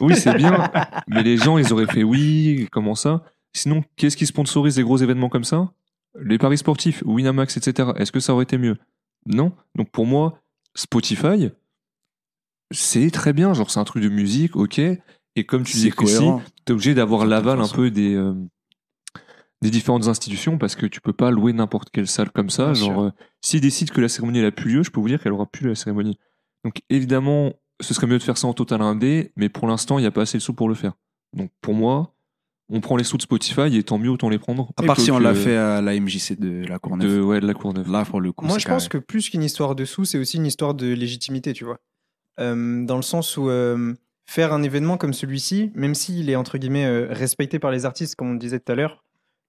[0.00, 0.68] Oui, c'est bien.
[1.08, 3.24] Mais les gens, ils auraient fait oui, comment ça?
[3.52, 5.72] Sinon, qu'est-ce qui sponsorise des gros événements comme ça?
[6.20, 7.90] Les paris sportifs, Winamax, etc.
[7.96, 8.76] Est-ce que ça aurait été mieux?
[9.26, 9.52] Non.
[9.74, 10.40] Donc pour moi,
[10.74, 11.50] Spotify,
[12.70, 13.54] c'est très bien.
[13.54, 14.80] Genre, c'est un truc de musique, ok.
[15.36, 16.42] Et comme tu Chrissy, cohérent.
[16.64, 18.34] t'es obligé d'avoir l'aval un peu des, euh,
[19.62, 22.72] des différentes institutions parce que tu peux pas louer n'importe quelle salle comme ça.
[22.72, 25.08] Bien Genre, euh, s'ils décident que la cérémonie elle a plus lieu, je peux vous
[25.08, 26.18] dire qu'elle aura plus lieu la cérémonie.
[26.64, 30.02] Donc évidemment, ce serait mieux de faire ça en total indé, mais pour l'instant, il
[30.02, 30.92] n'y a pas assez de sous pour le faire.
[31.34, 32.14] Donc pour moi,
[32.70, 34.70] on prend les sous de Spotify et tant mieux autant les prendre.
[34.76, 37.16] À part si on l'a fait à la MJC de la Courneuve.
[37.16, 37.90] de, ouais, de la Courneuve.
[37.90, 39.02] Là, pour le coup, Moi, je pense carré.
[39.02, 41.78] que plus qu'une histoire de sous, c'est aussi une histoire de légitimité, tu vois.
[42.40, 43.94] Euh, dans le sens où euh,
[44.26, 48.16] faire un événement comme celui-ci, même s'il est entre guillemets euh, respecté par les artistes,
[48.16, 49.04] comme on disait tout à l'heure,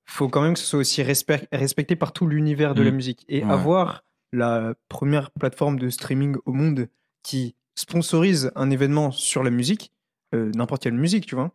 [0.06, 2.96] faut quand même que ce soit aussi respect- respecté par tout l'univers de la Mm.
[2.96, 3.26] musique.
[3.30, 3.52] Et Ouais.
[3.52, 6.88] avoir la première plateforme de streaming au monde
[7.24, 9.92] qui sponsorise un événement sur la musique,
[10.36, 11.52] euh, n'importe quelle musique, tu vois,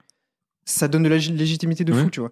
[0.70, 2.10] ça donne de la lég- légitimité de fou, Ouais.
[2.10, 2.30] tu vois.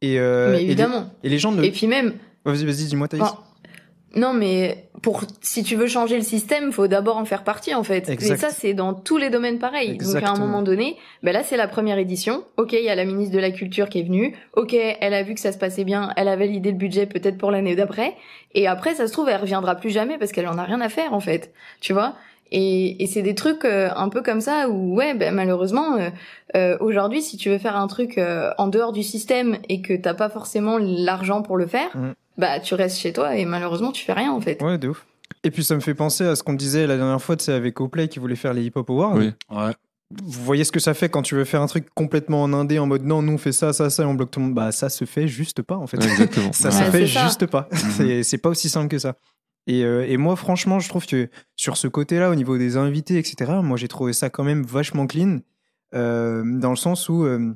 [0.00, 1.10] Et, euh, mais et les- évidemment.
[1.22, 1.62] Et les, gens ne.
[1.62, 2.14] Et puis même,
[2.44, 3.22] Vas-y, vas-y, dis-moi, Thaïs.
[3.22, 3.38] Enfin,
[4.16, 7.82] non, mais pour si tu veux changer le système, faut d'abord en faire partie en
[7.82, 8.10] fait.
[8.10, 8.34] Exact.
[8.34, 9.92] Et ça, c'est dans tous les domaines pareils.
[9.96, 10.46] Donc à un Exactement.
[10.46, 12.44] moment donné, ben là c'est la première édition.
[12.58, 14.34] Ok, il y a la ministre de la Culture qui est venue.
[14.54, 17.38] Ok, elle a vu que ça se passait bien, elle a validé le budget peut-être
[17.38, 18.14] pour l'année d'après.
[18.54, 20.88] Et après, ça se trouve, elle reviendra plus jamais parce qu'elle en a rien à
[20.90, 21.52] faire en fait.
[21.80, 22.14] Tu vois?
[22.52, 26.10] Et, et c'est des trucs euh, un peu comme ça où ouais ben malheureusement euh,
[26.54, 29.94] euh, aujourd'hui si tu veux faire un truc euh, en dehors du système et que
[29.94, 32.14] t'as pas forcément l'argent pour le faire Mhm.
[32.38, 35.04] bah tu restes chez toi et malheureusement tu fais rien en fait Ouais, de ouf.
[35.44, 37.52] Et puis ça me fait penser à ce qu'on disait la dernière fois, tu sais,
[37.52, 39.14] avec Coplay qui voulait faire les Hip Hop Awards.
[39.16, 39.32] Oui.
[39.50, 39.72] Ouais.
[40.24, 42.78] Vous voyez ce que ça fait quand tu veux faire un truc complètement en indé,
[42.78, 44.54] en mode non, nous on fait ça, ça, ça, et on bloque tout le monde.
[44.54, 45.96] Bah ça se fait juste pas en fait.
[45.96, 46.52] Exactement.
[46.52, 47.24] ça Ouais, se fait c'est ça.
[47.24, 47.66] juste pas.
[47.96, 49.14] c'est c'est pas aussi simple que ça.
[49.66, 53.18] Et, euh, et moi, franchement, je trouve que sur ce côté-là, au niveau des invités,
[53.18, 55.38] etc., moi j'ai trouvé ça quand même vachement clean,
[55.94, 57.54] euh, dans le sens où euh,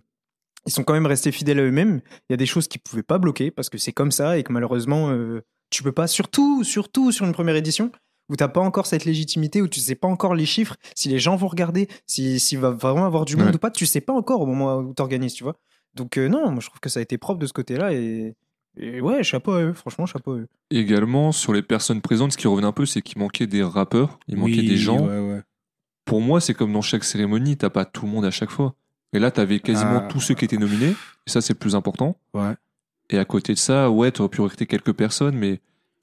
[0.67, 2.01] ils sont quand même restés fidèles à eux-mêmes.
[2.29, 4.43] Il y a des choses qu'ils pouvaient pas bloquer parce que c'est comme ça et
[4.45, 5.13] que malheureusement,
[5.71, 7.91] tu peux pas, surtout, surtout sur une première édition
[8.29, 11.19] où t'as pas encore cette légitimité, où tu sais pas encore les chiffres, si les
[11.19, 13.55] gens vont regarder, si s'il va vraiment avoir du monde Ouais.
[13.55, 15.57] ou pas, tu sais pas encore au moment où t'organises, tu vois.
[15.95, 18.35] Donc euh, non, moi je trouve que ça a été propre de ce côté-là et,
[18.79, 20.49] et ouais, chapeau à eux, franchement chapeau à eux.
[20.71, 24.19] Également, sur les personnes présentes, ce qui revenait un peu, c'est qu'il manquait des rappeurs,
[24.29, 24.99] il manquait Oui, des gens.
[25.07, 25.41] ouais, ouais.
[26.05, 28.75] Pour moi, c'est comme dans chaque cérémonie, t'as pas tout le monde à chaque fois.
[29.13, 30.09] Et là, t'avais quasiment Ah.
[30.09, 30.91] tous ceux qui étaient nominés,
[31.27, 32.17] et ça, c'est le plus important.
[32.35, 32.55] Ouais.
[33.11, 35.61] Et à côté de ça, ouais, t'aurais pu recruter quelques personnes, mais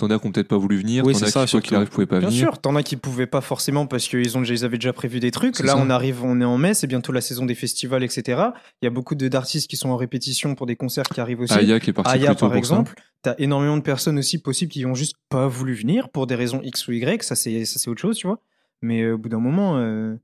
[0.07, 1.61] t'en as qui ont peut-être pas voulu venir, Oui, t'en c'est as ça, qui, quoi
[1.61, 1.75] qu'il surtout.
[1.75, 2.41] arrive, pouvaient pas Bien venir.
[2.41, 5.31] sûr, t'en as qui pouvaient pas forcément parce qu'ils ont ils avaient déjà prévu des
[5.31, 5.59] trucs.
[5.59, 5.77] Là, ça.
[5.77, 8.41] on arrive, on est en mai, c'est bientôt la saison des festivals, etc.
[8.81, 11.39] Il y a beaucoup de- d'artistes qui sont en répétition pour des concerts qui arrivent
[11.41, 11.53] aussi.
[11.53, 14.37] Aya qui est parti Aya, plus tôt par pour exemple, t'as énormément de personnes aussi
[14.41, 17.23] possibles qui ont juste pas voulu venir pour des raisons X ou Y.
[17.23, 18.39] Ça, c'est ça, c'est autre chose, tu vois.
[18.81, 20.15] Mais euh, au bout d'un moment, euh...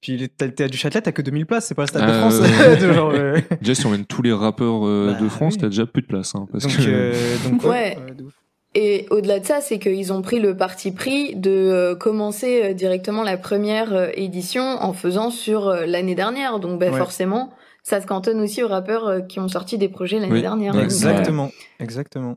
[0.00, 2.20] puis t'as t'as du Châtelet, t'as que 2000 places, c'est pas le Stade de Euh,
[2.20, 2.40] France.
[2.80, 3.56] De genre, euh, ça.
[3.60, 5.60] Déjà, si on mène tous les rappeurs euh, Bah, de France, oui.
[5.60, 6.34] t'as déjà plus de place.
[6.34, 6.82] hein, parce donc, que...
[6.86, 7.98] euh, donc, Ouais.
[8.16, 8.32] de ouf.
[8.74, 12.74] Et au-delà de ça, c'est qu'ils ont pris le parti pris de euh, commencer euh,
[12.74, 16.60] directement la première euh, édition en faisant sur l'année dernière.
[16.60, 16.98] Donc ben, Ouais.
[16.98, 17.52] forcément,
[17.82, 20.74] ça se cantonne aussi aux rappeurs qui ont sorti des projets l'année Oui, dernière.
[20.74, 21.50] Donc, Exactement,
[21.80, 22.36] exactement.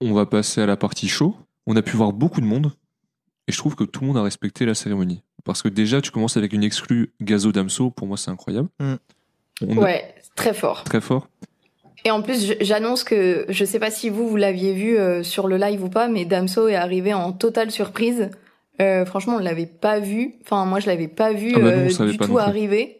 [0.00, 1.36] On va passer à la partie show.
[1.66, 2.72] On a pu voir beaucoup de monde.
[3.46, 5.22] Et je trouve que tout le monde a respecté la cérémonie.
[5.44, 7.90] Parce que déjà, tu commences avec une exclue Gazo Damso.
[7.90, 8.68] Pour moi, c'est incroyable.
[8.80, 9.78] Mm.
[9.78, 10.84] Ouais, très fort.
[10.84, 11.28] Très fort.
[12.04, 15.48] Et en plus, j'annonce que je sais pas si vous vous l'aviez vu euh, sur
[15.48, 18.30] le live ou pas, mais Damso est arrivé en totale surprise.
[18.80, 20.34] Euh, franchement, on l'avait pas vu.
[20.44, 22.94] Enfin, moi, je l'avais pas vu Ah bah non, euh, du pas tout arriver.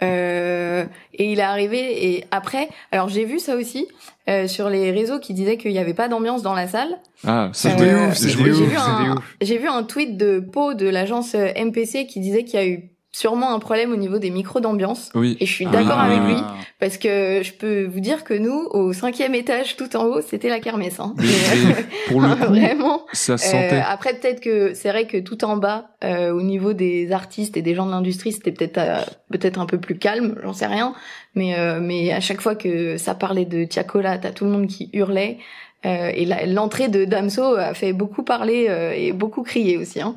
[0.00, 3.88] Euh, et il est arrivé et après, alors j'ai vu ça aussi
[4.28, 6.90] euh, sur les réseaux qui disaient qu'il y avait pas d'ambiance dans la salle.
[7.26, 9.36] Ah, Euh, voulais- ouf, c'est voulais- J'ai ouf, vu, c'est un, ouf.
[9.40, 12.90] j'ai vu un tweet de Pau de l'agence MPC qui disait qu'il y a eu
[13.10, 15.10] sûrement un problème au niveau des micros d'ambiance.
[15.14, 15.36] Oui.
[15.40, 16.04] Et je suis d'accord Ah.
[16.04, 16.42] avec lui.
[16.78, 20.48] Parce que je peux vous dire que nous, au cinquième étage, tout en haut, c'était
[20.48, 21.00] la kermesse.
[21.00, 21.14] Hein.
[21.16, 21.24] Mais-
[21.66, 21.74] mais
[22.08, 23.02] pour le coup, Vraiment.
[23.12, 23.82] ça se Euh, sentait.
[23.86, 27.62] après, peut-être que c'est vrai que tout en bas, euh, au niveau des artistes et
[27.62, 29.00] des gens de l'industrie, c'était peut-être euh,
[29.32, 30.94] peut-être un peu plus calme, j'en sais rien.
[31.34, 34.66] Mais euh, mais à chaque fois que ça parlait de Tiakola, t'as tout le monde
[34.66, 35.38] qui hurlait.
[35.86, 40.00] Euh, et l'entrée de Damso a fait beaucoup parler euh, et beaucoup crier aussi.
[40.00, 40.16] Hein.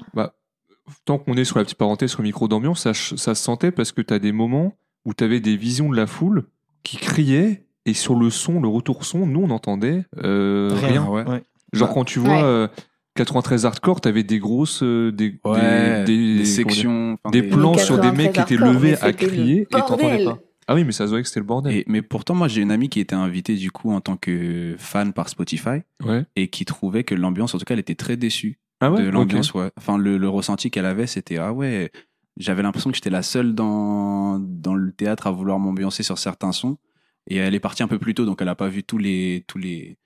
[1.05, 3.71] Tant qu'on est sur la petite parenthèse sur le micro d'ambiance, ça, ça se sentait
[3.71, 6.43] parce que tu as des moments où tu avais des visions de la foule
[6.83, 11.05] qui criaient et sur le son, le retour son, nous on entendait euh, rien.
[11.07, 11.23] ouais.
[11.27, 11.43] Ouais.
[11.73, 11.93] Genre Ouais.
[11.95, 12.43] quand tu vois Ouais.
[12.43, 12.67] euh,
[13.15, 17.17] 93 hardcore, t'avais des grosses euh, des, Ouais, des, des, des- sections.
[17.23, 20.39] enfin, des plans sur des mecs qui 93 étaient levés à crier et t'entendais pas.
[20.67, 21.73] Ah oui, mais ça se voyait que c'était le bordel.
[21.75, 24.75] Et, mais pourtant, moi, j'ai une amie qui était invitée du coup en tant que
[24.77, 26.23] fan par Spotify Ouais.
[26.37, 29.01] et qui trouvait que l'ambiance, en tout cas, elle était très déçue Ah ouais?
[29.03, 29.53] de l'ambiance.
[29.53, 29.69] Ouais.
[29.77, 31.91] Enfin, le, le ressenti qu'elle avait, c'était ah ouais.
[32.37, 36.51] J'avais l'impression que j'étais la seule dans dans le théâtre à vouloir m'ambiancer sur certains
[36.51, 36.77] sons.
[37.27, 39.43] Et elle est partie un peu plus tôt, donc elle a pas vu tous les
[39.47, 39.97] tous les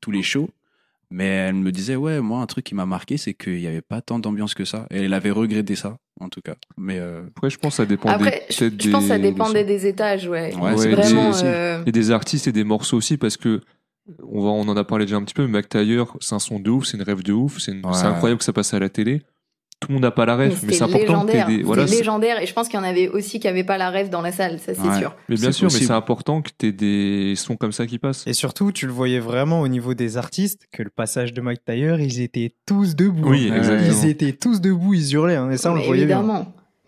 [0.00, 0.50] tous les shows.
[1.10, 3.80] Mais elle me disait ouais, moi un truc qui m'a marqué, c'est qu'il y avait
[3.80, 4.86] pas tant d'ambiance que ça.
[4.90, 6.56] Et elle avait regretté ça, en tout cas.
[6.76, 9.16] Mais euh, Après, je pense que ça dépendait Après, je, peut-être je pense que ça
[9.16, 10.54] des- dépendait des étages, ouais.
[10.56, 11.32] Ouais, c'est Vraiment.
[11.44, 13.62] euh, et des artistes et des morceaux aussi parce que
[14.22, 16.38] on va on en a parlé déjà un petit peu mais Mac Taylor c'est un
[16.38, 18.04] son de ouf c'est une rêve de ouf c'est Ouais.
[18.04, 19.22] incroyable que ça passe à la télé
[19.80, 21.46] tout le monde n'a pas la rêve mais, c'est important que t'aies légendaire.
[21.46, 22.42] des voilà légendaire.
[22.42, 24.32] Et je pense qu'il y en avait aussi qui n'avaient pas la rêve dans la
[24.32, 24.98] salle, ça c'est Ouais.
[24.98, 25.14] sûr.
[25.28, 28.32] mais bien sûr mais c'est important que t'aies des sons comme ça qui passent Et
[28.32, 31.96] surtout, tu le voyais vraiment au niveau des artistes que le passage de Mike Tyler,
[32.00, 33.28] ils étaient tous debout.
[33.30, 33.56] oui hein.
[33.56, 35.36] exactement Ils étaient tous debout, ils hurlaient.
[35.36, 36.24] hein, et ça, on Mais le voyait bien.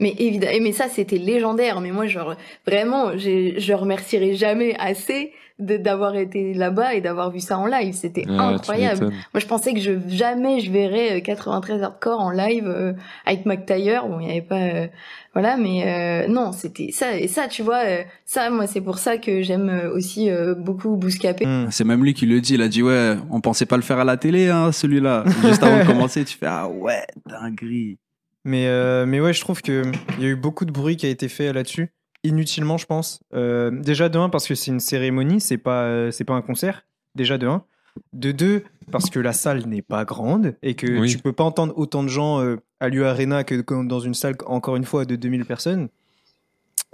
[0.01, 1.81] Mais évidemment, mais ça c'était légendaire.
[1.81, 2.35] Mais moi, genre
[2.67, 7.67] vraiment, j'ai- je remercierai jamais assez de d'avoir été là-bas et d'avoir vu ça en
[7.67, 7.93] live.
[7.93, 9.11] C'était Ah, incroyable.
[9.35, 12.95] Moi, je pensais que je jamais je verrais euh, 93 hardcore en live euh,
[13.27, 14.07] avec McTyre.
[14.09, 14.87] Bon, il y avait pas, euh,
[15.35, 17.15] voilà, mais euh, non, c'était ça.
[17.19, 20.55] Et ça, tu vois, euh, ça, moi, c'est pour ça que j'aime euh, aussi euh,
[20.55, 21.45] beaucoup Bouscapé.
[21.45, 21.67] Hmm.
[21.71, 22.55] C'est même lui qui le dit.
[22.55, 25.25] Il a dit ouais, on pensait pas le faire à la télé, hein, celui-là.
[25.45, 27.99] Juste avant de commencer, tu fais ah ouais, dinguerie.
[28.45, 29.83] Mais, euh, mais ouais, je trouve qu'il
[30.19, 31.91] y a eu beaucoup de bruit qui a été fait là-dessus.
[32.25, 33.21] Inutilement, je pense.
[33.35, 36.43] Euh, déjà, de un, parce que c'est une cérémonie, c'est pas, euh, c'est pas un
[36.43, 36.85] concert.
[37.15, 37.65] Déjà, de un.
[38.13, 41.09] De deux, parce que la salle n'est pas grande et que Oui.
[41.11, 44.15] tu peux pas entendre autant de gens euh, à l'U Arena que que dans une
[44.15, 45.89] salle, encore une fois, de 2000 personnes.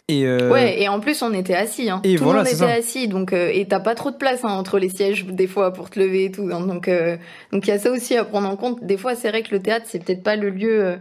[0.08, 2.00] Et, euh, Ouais, et en plus on était assis, hein.
[2.04, 2.78] et tout voilà, le monde c'est était ça.
[2.78, 5.72] assis, donc euh, et t'as pas trop de place hein, entre les sièges des fois
[5.72, 6.64] pour te lever et tout, hein.
[6.64, 7.16] donc euh,
[7.52, 8.84] donc il y a ça aussi à prendre en compte.
[8.84, 10.96] Des fois c'est vrai que le théâtre c'est peut-être pas le lieu euh,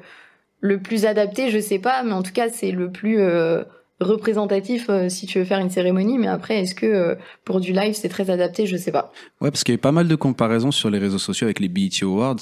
[0.62, 3.64] le plus adapté, je sais pas, mais en tout cas c'est le plus euh,
[4.00, 6.18] représentatif euh, si tu veux faire une cérémonie.
[6.18, 9.12] Mais après est-ce que euh, pour du live c'est très adapté, je sais pas.
[9.42, 11.60] Ouais, parce qu'il y a eu pas mal de comparaisons sur les réseaux sociaux avec
[11.60, 12.38] les BET Awards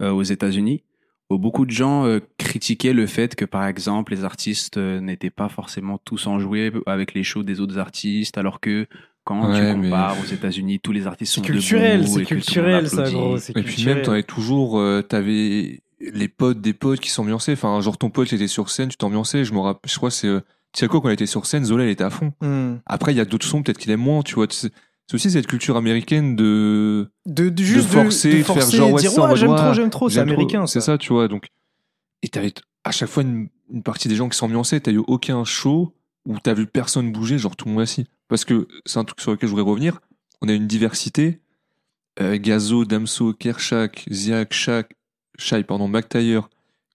[0.00, 0.82] euh, aux États-Unis,
[1.30, 5.30] où beaucoup de gens euh, critiquaient le fait que, par exemple, les artistes euh, n'étaient
[5.30, 8.86] pas forcément tous enjoués avec les shows des autres artistes, alors que
[9.24, 12.12] quand Ouais, tu mais- compares aux États-Unis, tous les artistes C'est sont culturel, debout c'est
[12.14, 13.36] le monde culturel, ça, gros.
[13.38, 13.94] c'est Et puis culturel.
[13.96, 15.80] même, t'en avais toujours, euh, t'avais
[16.12, 17.52] les potes des potes qui s'ambiançaient.
[17.52, 19.44] Enfin, genre ton pote il était sur scène, tu t'ambiançais.
[19.44, 20.40] Je me rappelle, je crois que c'est euh,
[20.72, 22.32] Tiako quand il était sur scène, Zola il était à fond.
[22.40, 22.76] Hmm.
[22.86, 24.46] Après, il y a d'autres sons peut-être qu'il aime moins, tu vois.
[24.50, 24.72] C'est
[25.08, 28.98] c'est aussi cette culture américaine de De, de juste de- forcer, de de faire genre,
[28.98, 30.66] dire ouais, j'aime trop, j'aime trop, c'est américain.
[30.66, 31.28] C'est ça, tu vois.
[31.28, 31.48] Donc,
[32.22, 34.80] et t'avais à chaque fois une, une partie des gens qui s'ambiançaient.
[34.80, 38.06] T'as eu aucun show où t'as vu personne bouger, genre tout le monde assis.
[38.28, 40.00] Parce que c'est un truc sur lequel je voudrais revenir.
[40.40, 41.40] On a une diversité.
[42.20, 44.94] Euh, Gazo, Damso, Kershak, Ziak, Shak,
[45.38, 46.48] Shai, pardon, McTyre,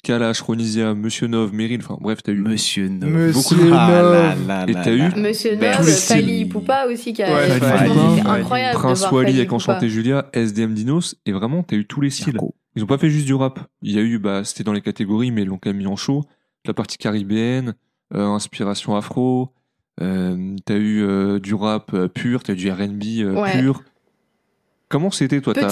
[0.04, 1.80] Kalash, Ronisia, Monsieur Nov, Meryl.
[1.84, 2.38] Enfin bref, t'as eu.
[2.41, 3.10] Monsieur Nov.
[3.10, 4.47] Monsieur Beaucoup de- Ah là Nov.
[4.47, 6.45] là Et t'as eu Monsieur Nov, tous les Fali.
[6.45, 8.76] Poupa aussi qui a Ouais, incroyable.
[8.76, 9.52] de Prince voir Wally avec.
[9.54, 12.38] Enchanté Julia, SDM Dinos, et vraiment, t'as eu tous les styles.
[12.76, 13.60] Ils ont pas fait juste du rap.
[13.82, 15.88] Il y a eu, bah, c'était dans les catégories, mais ils l'ont quand même mis
[15.88, 16.23] en show.
[16.65, 17.73] La partie caribéenne,
[18.13, 19.50] euh, inspiration afro.
[20.00, 23.60] Euh, t'as eu euh, du rap euh, pur, t'as eu du R&B euh, Ouais.
[23.60, 23.82] pur.
[24.89, 25.65] Comment c'était toi Petit,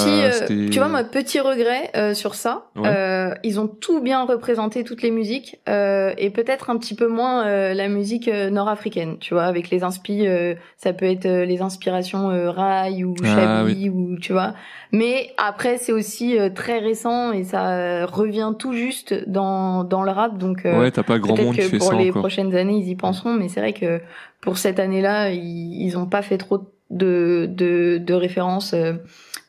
[0.51, 2.65] euh, tu vois, moi, petit regret euh, sur ça.
[2.75, 2.83] Ouais.
[2.87, 7.07] Euh, ils ont tout bien représenté toutes les musiques euh, et peut-être un petit peu
[7.07, 9.17] moins euh, la musique euh, nord-africaine.
[9.19, 13.15] Tu vois, avec les inspi, euh, ça peut être euh, les inspirations euh, rail ou
[13.23, 14.53] Ah, Chabi ou tu vois.
[14.91, 20.11] Mais après, c'est aussi euh, très récent et ça revient tout juste dans dans le
[20.11, 20.37] rap.
[20.37, 22.89] Donc euh, Ouais, t'as pas grand monde qui fait pour ça les prochaines années, ils
[22.89, 23.33] y penseront.
[23.33, 24.01] Mais c'est vrai que
[24.41, 28.73] pour cette année-là, ils ils ont pas fait trop de de, de références.
[28.73, 28.93] euh,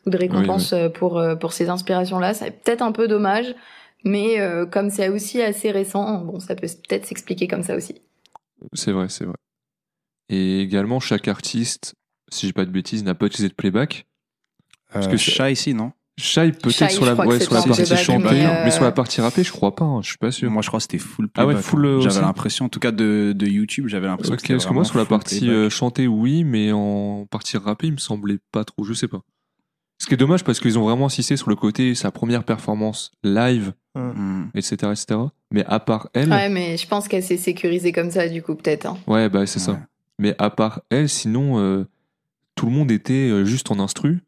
[0.07, 3.57] ou de récompenses pour euh, pour ces inspirations là c'est peut-être un peu dommage
[4.05, 8.01] mais euh, comme c'est aussi assez récent bon ça peut peut-être s'expliquer comme ça aussi
[8.73, 9.35] C'est vrai, c'est vrai.
[10.29, 11.95] Et également, chaque artiste,
[12.33, 14.07] si j'ai pas de bêtises, n'a pas utilisé de playback?
[14.93, 15.91] Parce que c'est- Chat ici, non?
[16.19, 19.21] Shai peut-être sur la, ouais, sur partie playback, chantée, mais, mais, euh, sur la partie
[19.21, 20.51] rappée, je crois pas, hein, je suis pas sûr.
[20.51, 21.65] Moi, je crois que c'était full Ah ouais, playback.
[21.65, 24.55] full, euh, J'avais l'impression, en tout cas de, de YouTube, j'avais l'impression Ok, que c'était
[24.55, 25.57] parce que moi sur la partie playback.
[25.57, 29.21] euh, chantée, oui, mais en partie rappée, il me semblait pas trop, je sais pas.
[29.99, 33.11] Ce qui est dommage parce qu'ils ont vraiment insisté sur le côté sa première performance
[33.23, 34.49] live, Hmm.
[34.55, 35.21] etc., etc.
[35.51, 38.55] Mais à part elle, ouais mais je pense qu'elle s'est sécurisée comme ça du coup
[38.55, 38.99] peut-être hein.
[39.07, 39.65] ouais, bah c'est Ouais.
[39.75, 39.81] ça.
[40.19, 41.87] Mais à part elle, sinon euh,
[42.57, 44.19] tout le monde était euh, juste en instru.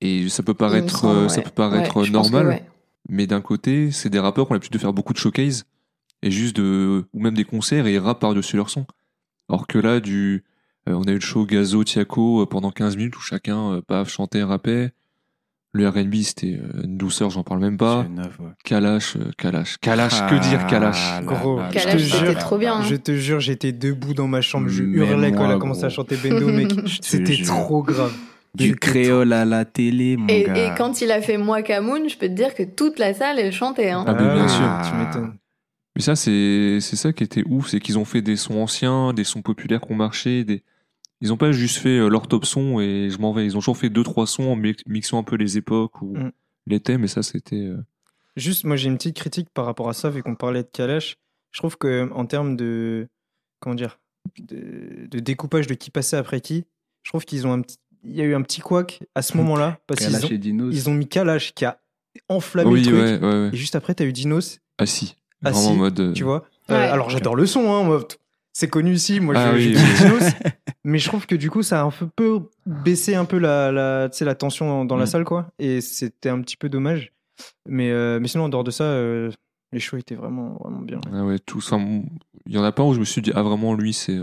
[0.00, 2.62] Et ça peut paraître, semble, euh, ça peut paraître Ouais, que normal, ouais.
[3.08, 5.64] mais d'un côté, c'est des rappeurs qui ont l'habitude de faire beaucoup de showcase
[6.22, 8.86] et juste de, ou même des concerts et ils rappent par-dessus leur son.
[9.48, 10.44] Alors que là, du,
[10.88, 13.80] euh, on a eu le show Gazo, Tiako euh, pendant 15 minutes où chacun, euh,
[13.82, 14.92] paf, chantait, rappait.
[15.72, 18.02] Le R&B, c'était euh, une douceur, j'en parle même pas.
[18.02, 18.48] C'est neuf, ouais.
[18.64, 22.22] Kalash, Kalash, Kalash, que dire Kalash Ah là Gros, là je là te là jure,
[22.24, 22.82] là trop bien, hein.
[22.82, 25.88] Je te jure, j'étais debout dans ma chambre, je hurlais quand elle a commencé à
[25.88, 26.72] chanter Bendo, mec.
[27.02, 28.12] C'était trop grave.
[28.54, 30.72] Du créole à la télé, mon et, gars.
[30.72, 33.38] et quand il a fait moi Camoun je peux te dire que toute la salle
[33.38, 34.04] elle chantait hein.
[34.06, 34.90] Ah, mais bien oui, sûr.
[34.90, 35.36] Tu m'étonnes.
[35.96, 39.12] Mais ça, c'est c'est ça qui était ouf, c'est qu'ils ont fait des sons anciens,
[39.12, 40.62] des sons populaires qui ont marché, des...
[41.20, 43.44] Ils ont pas juste fait euh, leur top son et je m'en vais.
[43.44, 46.16] Ils ont toujours fait deux trois sons en mi- mixant un peu les époques ou
[46.16, 46.30] Mm.
[46.66, 47.56] les thèmes et ça c'était.
[47.56, 47.76] euh,
[48.36, 51.16] Juste, moi j'ai une petite critique par rapport à ça, vu qu'on parlait de Kalash.
[51.52, 53.08] Je trouve que en termes de
[53.58, 53.98] comment dire,
[54.38, 56.64] de, de découpage de qui passait après qui,
[57.02, 59.36] je trouve qu'ils ont un petit, il y a eu un petit couac à ce
[59.36, 61.78] moment-là parce qu'ils ont, ils ont mis Kalash qui a
[62.28, 62.98] enflammé Oui, le truc.
[62.98, 63.50] ouais, ouais, ouais.
[63.52, 65.16] Et juste après, t'as eu Dinos, Assis.
[65.44, 66.00] Assis, Vraiment en mode.
[66.00, 66.44] euh, tu vois.
[66.70, 68.06] Euh, alors j'adore le son, hein, moi.
[68.52, 69.82] C'est connu ici, moi Ah oui, j'ai oui.
[69.98, 70.32] Dinos,
[70.84, 74.08] mais je trouve que du coup ça a un peu- baissé un peu la, la,
[74.20, 75.08] la tension dans, dans la Mm.
[75.08, 75.50] salle, quoi.
[75.58, 77.12] Et c'était un petit peu dommage.
[77.68, 79.30] Mais, euh, mais sinon, en dehors de ça, euh,
[79.72, 81.00] Les shows étaient vraiment, vraiment bien.
[81.12, 81.60] Ah ouais, tout.
[82.46, 84.18] Il y en a pas où je me suis dit, ah vraiment, lui, c'est.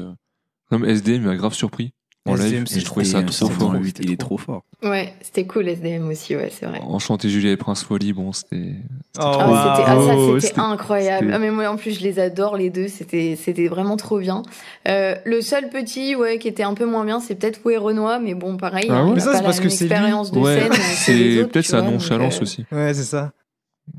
[0.70, 1.94] Comme SDM, il m'a grave surpris.
[2.28, 3.74] En SDM, live, j'ai trouvé ça trop fort.
[3.76, 4.64] huit, Il est trop fort.
[4.84, 6.80] Ouais, c'était cool SDM aussi, ouais, c'est vrai.
[6.84, 8.74] Enchanté Julie et Prince Folly, bon, c'était.
[9.20, 11.32] Oh, Ah, trop- c'était, ah, ça, c'était incroyable.
[11.34, 12.88] Ah, mais moi, en plus, je les adore, les deux.
[12.88, 14.44] C'était, c'était vraiment trop bien.
[14.88, 18.20] Euh, le seul petit, ouais, qui était un peu moins bien, c'est peut-être Fouet Renoir,
[18.20, 19.92] mais bon, pareil, Ah hein, ouais Mais a ça, c'est parce que c'est lui.
[19.94, 20.74] expérience de Ouais, scène.
[20.74, 22.66] c'est peut-être sa nonchalance euh, aussi.
[22.72, 23.32] Ouais, c'est ça.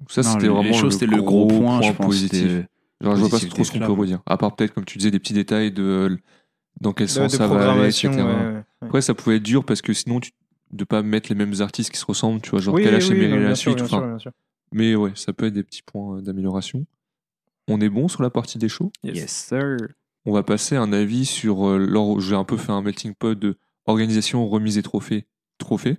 [0.08, 2.06] Ça, c'était vraiment les shows, c'était le gros point, je pense.
[2.06, 2.50] positif.
[3.00, 4.20] Genre, je vois pas trop ce qu'on peut redire.
[4.26, 6.16] À part peut-être, comme tu disais, des petits détails de euh,
[6.80, 8.08] dans quel sens de ça va aller, etc.
[8.08, 8.62] ouais, ouais.
[8.82, 10.30] Après, ça pouvait être dur parce que sinon, tu,
[10.70, 13.16] de pas mettre les mêmes artistes qui se ressemblent, tu vois, genre Oui, Kalash oui,
[13.16, 13.76] et Meryl la suite.
[13.76, 14.32] bien enfin, sûr, bien sûr.
[14.72, 16.84] Mais ouais, ça peut être des petits points euh, d'amélioration.
[17.68, 18.92] On est bon sur la partie des shows?
[19.02, 19.76] Yes, sir.
[20.26, 21.66] On va passer un avis sur.
[21.66, 25.26] Euh, J'ai un peu fait un melting pot de organisation, remise et trophée.
[25.58, 25.96] Trophée.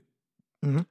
[0.63, 0.83] Mhm.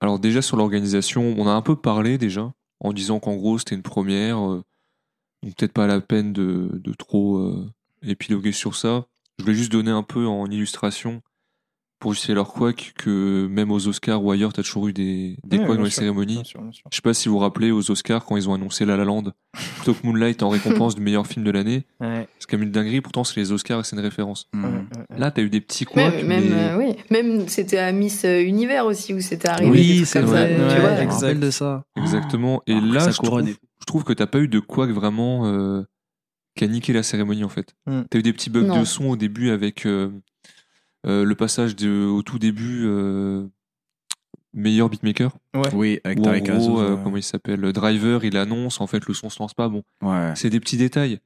[0.00, 3.74] Alors, déjà sur l'organisation, on a un peu parlé déjà, en disant qu'en gros, c'était
[3.76, 4.38] une première.
[4.38, 4.62] euh,
[5.42, 7.70] donc, peut-être pas la peine de, de trop euh,
[8.06, 9.06] épiloguer sur ça.
[9.38, 11.20] Je voulais juste donner un peu en illustration
[12.00, 15.56] pour justifier leur couac que même aux Oscars ou ailleurs, t'as toujours eu des, des
[15.56, 16.34] couacs bien dans les sûr, cérémonies.
[16.34, 16.84] bien sûr, bien sûr.
[16.90, 19.04] Je sais pas si vous vous rappelez aux Oscars quand ils ont annoncé La La
[19.04, 19.22] Land
[19.76, 21.86] plutôt que Moonlight en récompense du meilleur film de l'année.
[22.00, 24.48] Ouais, C'est comme une dinguerie, pourtant c'est les Oscars et c'est une référence.
[24.52, 24.64] Mhm.
[24.64, 25.18] ouais.
[25.18, 26.96] Là, t'as eu des petits couacs, Même, même, mais euh, oui.
[27.10, 29.70] Même, c'était à Miss euh, Univers aussi, où c'était arrivé.
[29.70, 30.58] Oui, c'est vrai.
[30.58, 30.90] ça, Ouais, tu ouais, vois.
[30.90, 31.20] Je me exact.
[31.22, 31.84] rappelle de ça.
[31.96, 32.62] exactement.
[32.66, 35.82] Et Après, là, je trouve, je trouve que t'as pas eu de couac vraiment euh,
[36.54, 37.74] qui a niqué la cérémonie en fait.
[37.86, 38.02] Hmm.
[38.10, 38.80] T'as eu des petits bugs Non.
[38.80, 40.10] de son au début avec euh,
[41.06, 43.46] euh, le passage de, au tout début euh,
[44.52, 45.32] meilleur beatmaker.
[45.72, 47.00] Oui, avec Où en Tarek gros, Azouz, euh, ouais.
[47.02, 49.68] comment il s'appelle, le driver, il annonce, en fait le son se lance pas.
[49.68, 50.32] Bon, Ouais.
[50.36, 51.18] c'est des petits détails.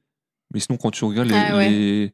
[0.53, 1.69] Mais sinon, quand tu regardes les, Ah ouais.
[1.69, 2.13] les,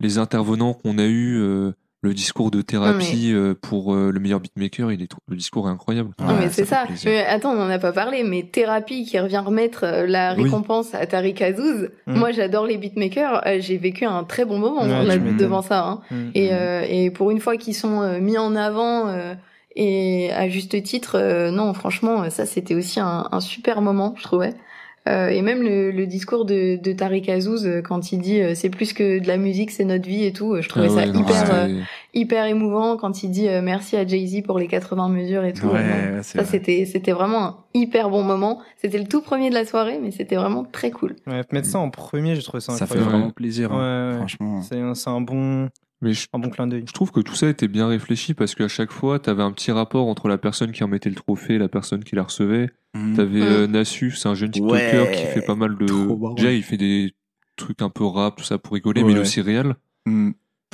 [0.00, 1.72] les intervenants qu'on a eu, euh,
[2.04, 5.66] le discours de thérapie euh, pour euh, le meilleur beatmaker, il est trop- le discours
[5.68, 6.10] est incroyable.
[6.20, 6.84] Non, Ouais, mais c'est ça.
[7.04, 10.44] Mais attends, on n'en a pas parlé, mais Thérapie qui revient remettre euh, la Oui.
[10.44, 11.88] récompense à Tariq Azouz.
[12.06, 12.14] Mm.
[12.18, 13.46] Moi, j'adore les beatmakers.
[13.46, 15.84] Euh, J'ai vécu un très bon moment Ouais, devant ça.
[15.86, 16.00] hein.
[16.10, 16.30] Mm.
[16.34, 19.34] Et, euh, et pour une fois qu'ils sont euh, mis en avant euh,
[19.76, 24.22] et à juste titre, euh, non, franchement, ça c'était aussi un, un super moment, je
[24.22, 24.54] trouvais.
[25.06, 28.54] Euh, et même le, le discours de, de Tariq Azouz euh, quand il dit euh,
[28.54, 30.94] c'est plus que de la musique, c'est notre vie et tout, euh, je trouvais Ah
[30.94, 31.80] ouais, ça non, hyper euh,
[32.14, 35.52] hyper émouvant quand il dit euh, merci à Jay Z pour les 80 mesures et
[35.52, 35.66] tout.
[35.66, 36.50] Ouais, ouais, ça vrai.
[36.50, 38.60] c'était c'était vraiment un hyper bon moment.
[38.80, 41.16] C'était le tout premier de la soirée, mais c'était vraiment très cool.
[41.26, 43.72] Ouais, mettre ça en premier, j'ai trouvé ça Ça fait vraiment plaisir.
[43.72, 44.08] hein.
[44.08, 44.16] Ouais, ouais.
[44.18, 44.62] Franchement.
[44.62, 45.68] C'est un, c'est un bon,
[46.04, 46.84] Mais je, un bon clin d'œil.
[46.86, 49.72] je trouve que tout ça était bien réfléchi parce qu'à chaque fois, t'avais un petit
[49.72, 52.70] rapport entre la personne qui remettait le trophée et la personne qui la recevait.
[52.94, 53.16] Mhm.
[53.16, 53.42] T'avais Mm.
[53.42, 55.12] euh, Nassu, c'est un jeune TikToker Ouais.
[55.16, 56.34] qui fait pas mal de.
[56.36, 57.14] Déjà, il fait des
[57.56, 59.74] trucs un peu rap, tout ça pour rigoler, mais il est aussi réel.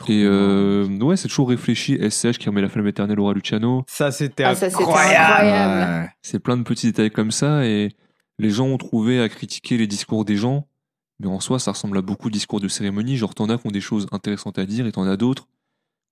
[0.08, 1.96] Et euh, ouais, c'est toujours réfléchi.
[2.10, 3.84] SCH qui remet la flamme éternelle au roi Luciano.
[3.86, 4.82] Ça, c'était Ah, incroyable.
[4.82, 6.02] incroyable.
[6.04, 6.10] Ouais.
[6.22, 7.90] C'est plein de petits détails comme ça et
[8.38, 10.66] les gens ont trouvé à critiquer les discours des gens.
[11.20, 13.16] Mais en soi, ça ressemble à beaucoup de discours de cérémonie.
[13.16, 15.46] Genre, t'en as qui ont des choses intéressantes à dire et t'en as d'autres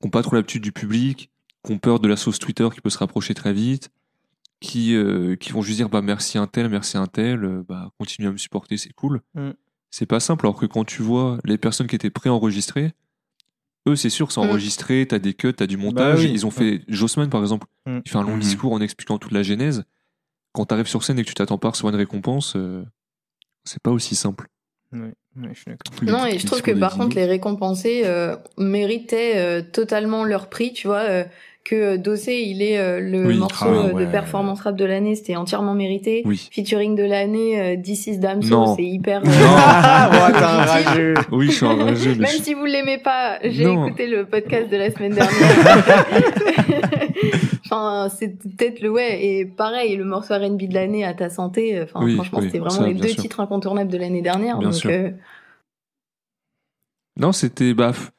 [0.00, 1.30] qui n'ont pas trop l'habitude du public,
[1.64, 3.90] qui ont peur de la sauce Twitter qui peut se rapprocher très vite,
[4.60, 7.90] qui, euh, qui vont juste dire bah merci un tel, merci un tel, euh, bah
[7.98, 9.22] continuez à me supporter, c'est cool.
[9.34, 9.50] Mm.
[9.90, 12.92] C'est pas simple, alors que quand tu vois les personnes qui étaient préenregistrées,
[13.88, 14.44] eux, c'est sûr, c'est Mm.
[14.50, 16.18] enregistré, t'as des cuts, t'as du montage.
[16.18, 16.30] Bah oui.
[16.32, 18.00] Ils ont fait Jossman, par exemple, Mm.
[18.04, 19.84] il fait un long discours en expliquant toute la genèse.
[20.52, 22.84] Quand t'arrives sur scène et que tu t'attends pas à recevoir une récompense, euh,
[23.64, 24.48] c'est pas aussi simple.
[24.92, 25.72] Ouais, ouais, je suis
[26.06, 30.72] Non, et je trouve que par contre, les récompensés euh, méritaient euh, totalement leur prix,
[30.72, 31.02] tu vois.
[31.02, 31.24] euh,
[31.68, 33.36] que Dossé, il est euh, le Oui.
[33.36, 34.06] morceau Ah, ouais.
[34.06, 36.22] de performance rap de l'année, c'était entièrement mérité.
[36.24, 36.48] Oui.
[36.52, 38.76] Featuring de l'année, euh, This is Damso, Non.
[38.76, 39.22] c'est hyper.
[39.22, 40.08] euh, Ah,
[40.66, 41.14] rageux.
[41.30, 43.86] Oui, je suis un rageux, Même je- si vous l'aimez pas, j'ai Non.
[43.86, 45.34] écouté le podcast de la semaine dernière.
[47.66, 49.24] enfin, c'est peut-être le ouais.
[49.24, 51.80] Et pareil, le morceau R&B de l'année à ta santé.
[51.82, 53.22] Enfin, Oui, franchement, oui, c'était vraiment ça, les deux sûr.
[53.22, 54.58] titres incontournables de l'année dernière.
[54.58, 54.90] Bien donc, sûr.
[54.90, 55.10] euh,
[57.18, 57.74] Non, c'était.
[57.74, 58.10] Bah, f-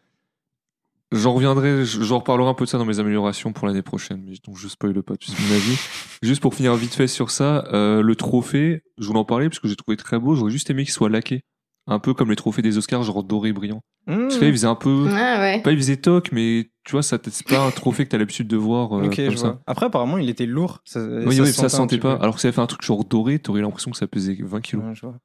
[1.12, 4.34] J'en reviendrai, j'en reparlerai un peu de ça dans mes améliorations pour l'année prochaine, mais
[4.46, 5.78] donc je spoil pas, tu sais mon avis.
[6.22, 9.60] Juste pour finir vite fait sur ça, euh, le trophée, je voulais en parler parce
[9.60, 11.42] que j'ai trouvé très beau, j'aurais juste aimé qu'il soit laqué.
[11.88, 13.82] Un peu comme les trophées des Oscars, genre doré brillant.
[14.06, 14.18] Mmh.
[14.28, 15.08] Parce que là, il faisait un peu.
[15.12, 15.62] Ah ouais.
[15.64, 18.48] Pas il faisait toc, mais tu vois, ça c'est pas un trophée que t'as l'habitude
[18.48, 19.48] de voir euh, comme je ça.
[19.48, 19.62] vois.
[19.66, 20.82] Après, apparemment, il était lourd.
[20.86, 22.18] Ça, Oui, oui, se ça un sentait pas.
[22.18, 22.22] peu.
[22.22, 24.62] Alors que ça avait fait un truc genre doré, t'aurais l'impression que ça pesait 20
[24.62, 24.86] kilos.
[24.86, 25.18] Ouais, je vois.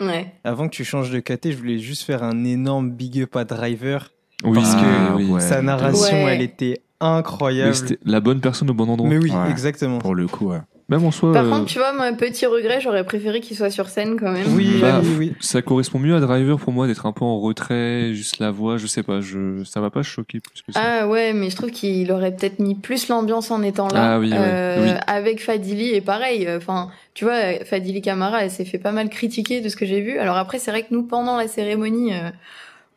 [0.00, 0.32] Ouais.
[0.44, 3.44] Avant que tu changes de KT, je voulais juste faire un énorme big up à
[3.44, 4.10] Driver.
[4.44, 5.26] Oui, Parce que ah, oui.
[5.40, 6.34] Sa narration, Ouais.
[6.34, 7.74] elle était Mais incroyable.
[7.74, 9.08] c'était la bonne personne au bon endroit.
[9.08, 9.50] Mais oui, Ouais.
[9.50, 9.98] exactement.
[9.98, 10.58] Pour le coup, ouais.
[10.90, 13.70] Même en soi, Par euh, contre, tu vois, moi, petit regret, j'aurais préféré qu'il soit
[13.70, 14.44] sur scène quand même.
[14.54, 15.32] Oui, Bah, oui, oui.
[15.40, 18.76] ça correspond mieux à Driver pour moi d'être un peu en retrait, juste la voix,
[18.76, 20.80] je sais pas, je ça m'a pas choqué plus que ça.
[20.84, 24.12] Ah ouais, mais je trouve qu'il aurait peut-être mis plus l'ambiance en étant là.
[24.16, 25.00] Ah oui, ouais, Euh, oui.
[25.06, 26.46] Avec Fadili et pareil.
[26.46, 29.86] euh, Enfin, tu vois, Fadili Camara, elle s'est fait pas mal critiquer de ce que
[29.86, 30.18] j'ai vu.
[30.18, 32.28] Alors après, c'est vrai que nous, pendant la cérémonie, euh,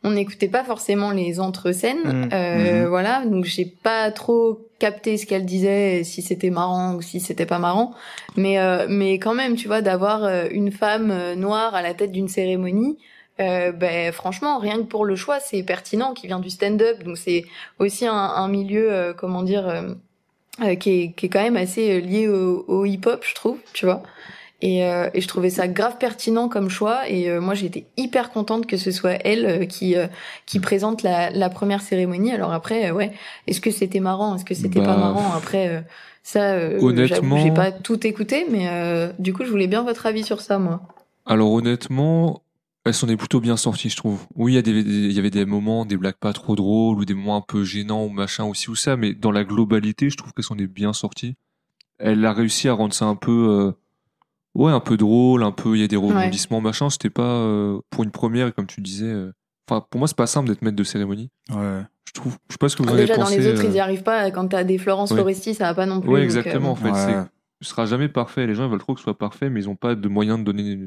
[0.04, 2.04] on n'écoutait pas forcément les entre-scènes.
[2.04, 2.28] Mhm.
[2.32, 2.88] Euh, Mhm.
[2.88, 7.46] Voilà, donc j'ai pas trop capté ce qu'elle disait, si c'était marrant ou si c'était
[7.46, 7.92] pas marrant.
[8.36, 11.94] Mais euh, mais quand même, tu vois, d'avoir euh, une femme euh, noire à la
[11.94, 12.96] tête d'une cérémonie.
[13.40, 17.16] Euh, ben franchement rien que pour le choix c'est pertinent qui vient du stand-up donc
[17.16, 17.44] c'est
[17.78, 19.94] aussi un, un milieu euh, comment dire
[20.80, 24.02] qui, est, qui est quand même assez lié au, au hip-hop je trouve tu vois
[24.60, 28.30] et, euh, et je trouvais ça grave pertinent comme choix et euh, moi j'étais hyper
[28.30, 30.06] contente que ce soit elle euh, qui euh,
[30.46, 33.12] qui présente la, la première cérémonie alors après euh, ouais
[33.46, 35.32] est-ce que c'était marrant est-ce que c'était pas Bah, marrant?
[35.36, 35.80] Après euh,
[36.22, 40.06] ça euh, honnêtement- j'ai pas tout écouté mais euh, du coup je voulais bien votre
[40.06, 40.80] avis sur ça moi
[41.24, 42.42] Alors honnêtement,
[42.84, 44.26] elles s'en est plutôt bien sorties, je trouve.
[44.34, 46.98] Oui, il y, a des- il y avait des moments, des blagues pas trop drôles
[46.98, 50.08] ou des moments un peu gênants ou machin aussi ou ça, mais dans la globalité,
[50.10, 51.34] je trouve qu'elles s'en est bien sorties.
[51.98, 53.72] Elle a réussi à rendre ça un peu, euh,
[54.58, 56.90] ouais, un peu drôle, un peu, il y a des rebondissements, machin.
[56.90, 59.06] C'était pas euh, pour une première, comme tu disais.
[59.06, 59.32] euh,
[59.70, 61.28] Enfin, pour moi, c'est pas simple d'être maître de cérémonie.
[61.50, 61.82] Ouais.
[62.06, 62.38] Je trouve.
[62.48, 63.38] Je sais pas ce que vous en avez déjà dans pensé.
[63.38, 65.18] les autres euh, ils y arrivent pas quand t'as des Florence ouais.
[65.18, 66.68] Foresti ça va pas non plus Ouais, donc, exactement.
[66.68, 66.96] euh, En fait, Ouais.
[66.96, 68.46] c'est, ce sera jamais parfait.
[68.46, 70.38] Les gens ils veulent trop que ce soit parfait, mais ils ont pas de moyen
[70.38, 70.78] de donner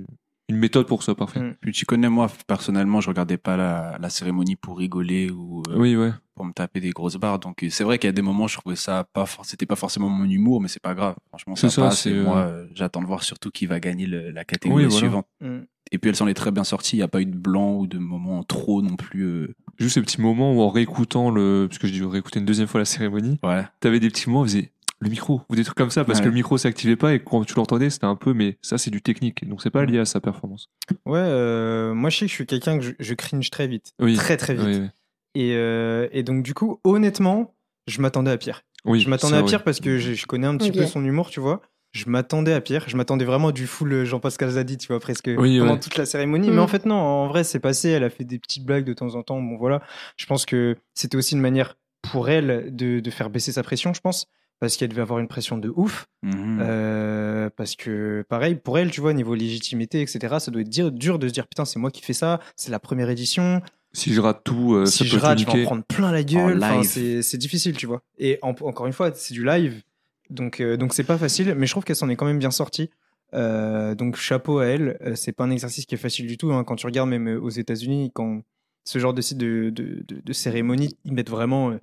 [0.51, 1.39] une, méthode pour soit parfait.
[1.39, 1.55] Mm.
[1.61, 5.75] Puis tu connais, moi, personnellement, je regardais pas la, la cérémonie pour rigoler ou euh,
[5.77, 6.11] Oui, ouais.
[6.35, 7.39] pour me taper des grosses barres.
[7.39, 9.75] Donc, c'est vrai qu'il y a des moments, je trouvais ça pas, for- c'était pas
[9.75, 11.15] forcément mon humour, mais c'est pas grave.
[11.29, 12.01] Franchement, C'est ça, ça, passe.
[12.01, 14.83] c'est, Et euh, moi, euh, j'attends de voir surtout qui va gagner le- la catégorie
[14.85, 14.97] Oui, voilà.
[14.99, 15.27] suivante.
[15.41, 15.59] Mm.
[15.93, 16.95] Et puis, elle s'en est très bien sortie.
[16.95, 19.23] Il n'y a pas eu de blanc ou de moment trop non plus.
[19.23, 22.45] euh, Juste ces petits moments où en réécoutant le, parce que j'ai dû réécouter une
[22.45, 23.63] deuxième fois la cérémonie, Ouais.
[23.79, 24.71] t'avais des petits moments où on faisait
[25.01, 26.25] le micro ou des trucs comme ça parce Ouais.
[26.25, 28.91] que le micro s'activait pas et quand tu l'entendais c'était un peu, mais ça c'est
[28.91, 30.69] du technique donc c'est pas lié à sa performance.
[31.05, 33.93] Ouais, euh, moi je sais que je suis quelqu'un que je, je cringe très vite.
[33.99, 34.15] Oui.
[34.15, 34.65] Très très vite.
[34.67, 34.87] Oui, oui.
[35.33, 37.53] Et, euh, et donc du coup, honnêtement,
[37.87, 38.61] je m'attendais à pire.
[38.85, 39.47] Oui, Je m'attendais à oui.
[39.49, 41.61] pire parce que je, je connais un petit peu son humour, tu vois.
[41.93, 42.85] Je m'attendais à pire.
[42.87, 45.79] Je m'attendais vraiment à du full Jean-Pascal Zadi, tu vois, presque Oui, pendant ouais.
[45.79, 46.49] toute la cérémonie.
[46.49, 46.53] Mm.
[46.53, 47.89] Mais en fait, non, en vrai, c'est passé.
[47.89, 49.41] Elle a fait des petites blagues de temps en temps.
[49.41, 49.81] Bon, voilà.
[50.17, 53.93] Je pense que c'était aussi une manière pour elle de, de faire baisser sa pression,
[53.93, 54.27] je pense.
[54.61, 56.05] Parce qu'elle devait avoir une pression de ouf.
[56.23, 56.59] Mhm.
[56.61, 60.91] Euh, parce que, pareil, pour elle, tu vois, niveau légitimité, etc., ça doit être dire-
[60.91, 63.61] dur de se dire, putain, c'est moi qui fais ça, c'est la première édition.
[63.91, 66.11] Si je rate tout, euh, si ça je peut rate, je vais en prendre plein
[66.13, 66.63] la gueule.
[66.63, 67.21] En Enfin, live.
[67.23, 68.03] c'est difficile, tu vois.
[68.19, 69.81] Et en- encore une fois, c'est du live.
[70.29, 72.51] Donc, euh, donc c'est pas facile, mais je trouve qu'elle s'en est quand même bien
[72.51, 72.89] sortie.
[73.33, 74.97] Euh, donc, chapeau à elle.
[75.15, 76.53] C'est pas un exercice qui est facile du tout.
[76.53, 76.63] hein.
[76.63, 78.41] Quand tu regardes même aux États-Unis, quand
[78.85, 81.73] ce genre de site de, de, de, de cérémonie, ils mettent vraiment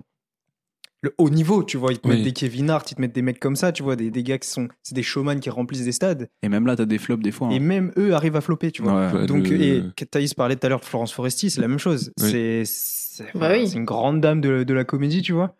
[1.01, 1.91] le haut niveau, tu vois.
[1.93, 2.15] Ils te Oui.
[2.15, 4.23] mettent des Kevin Hart, ils te mettent des mecs comme ça, tu vois, des, des
[4.23, 4.67] gars qui sont.
[4.83, 6.29] C'est des showman qui remplissent des stades.
[6.43, 7.47] Et même là, t'as des flops des fois.
[7.47, 7.51] hein.
[7.51, 9.11] Et même eux arrivent à flopper, tu vois.
[9.13, 9.25] Ouais.
[9.25, 12.11] Donc, le- et Thaïs parlait tout à l'heure de Florence Foresti, c'est la même chose.
[12.19, 12.29] Oui.
[12.31, 13.67] C'est c'est- Bah oui.
[13.67, 15.55] c'est une grande dame de, de la comédie, tu vois.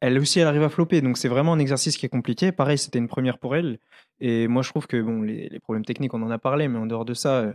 [0.00, 1.02] Elle aussi, elle arrive à flopper.
[1.02, 2.52] Donc, c'est vraiment un exercice qui est compliqué.
[2.52, 3.78] Pareil, c'était une première pour elle.
[4.20, 6.78] Et moi, je trouve que bon, les, les problèmes techniques, on en a parlé, mais
[6.78, 7.52] en dehors de ça, euh,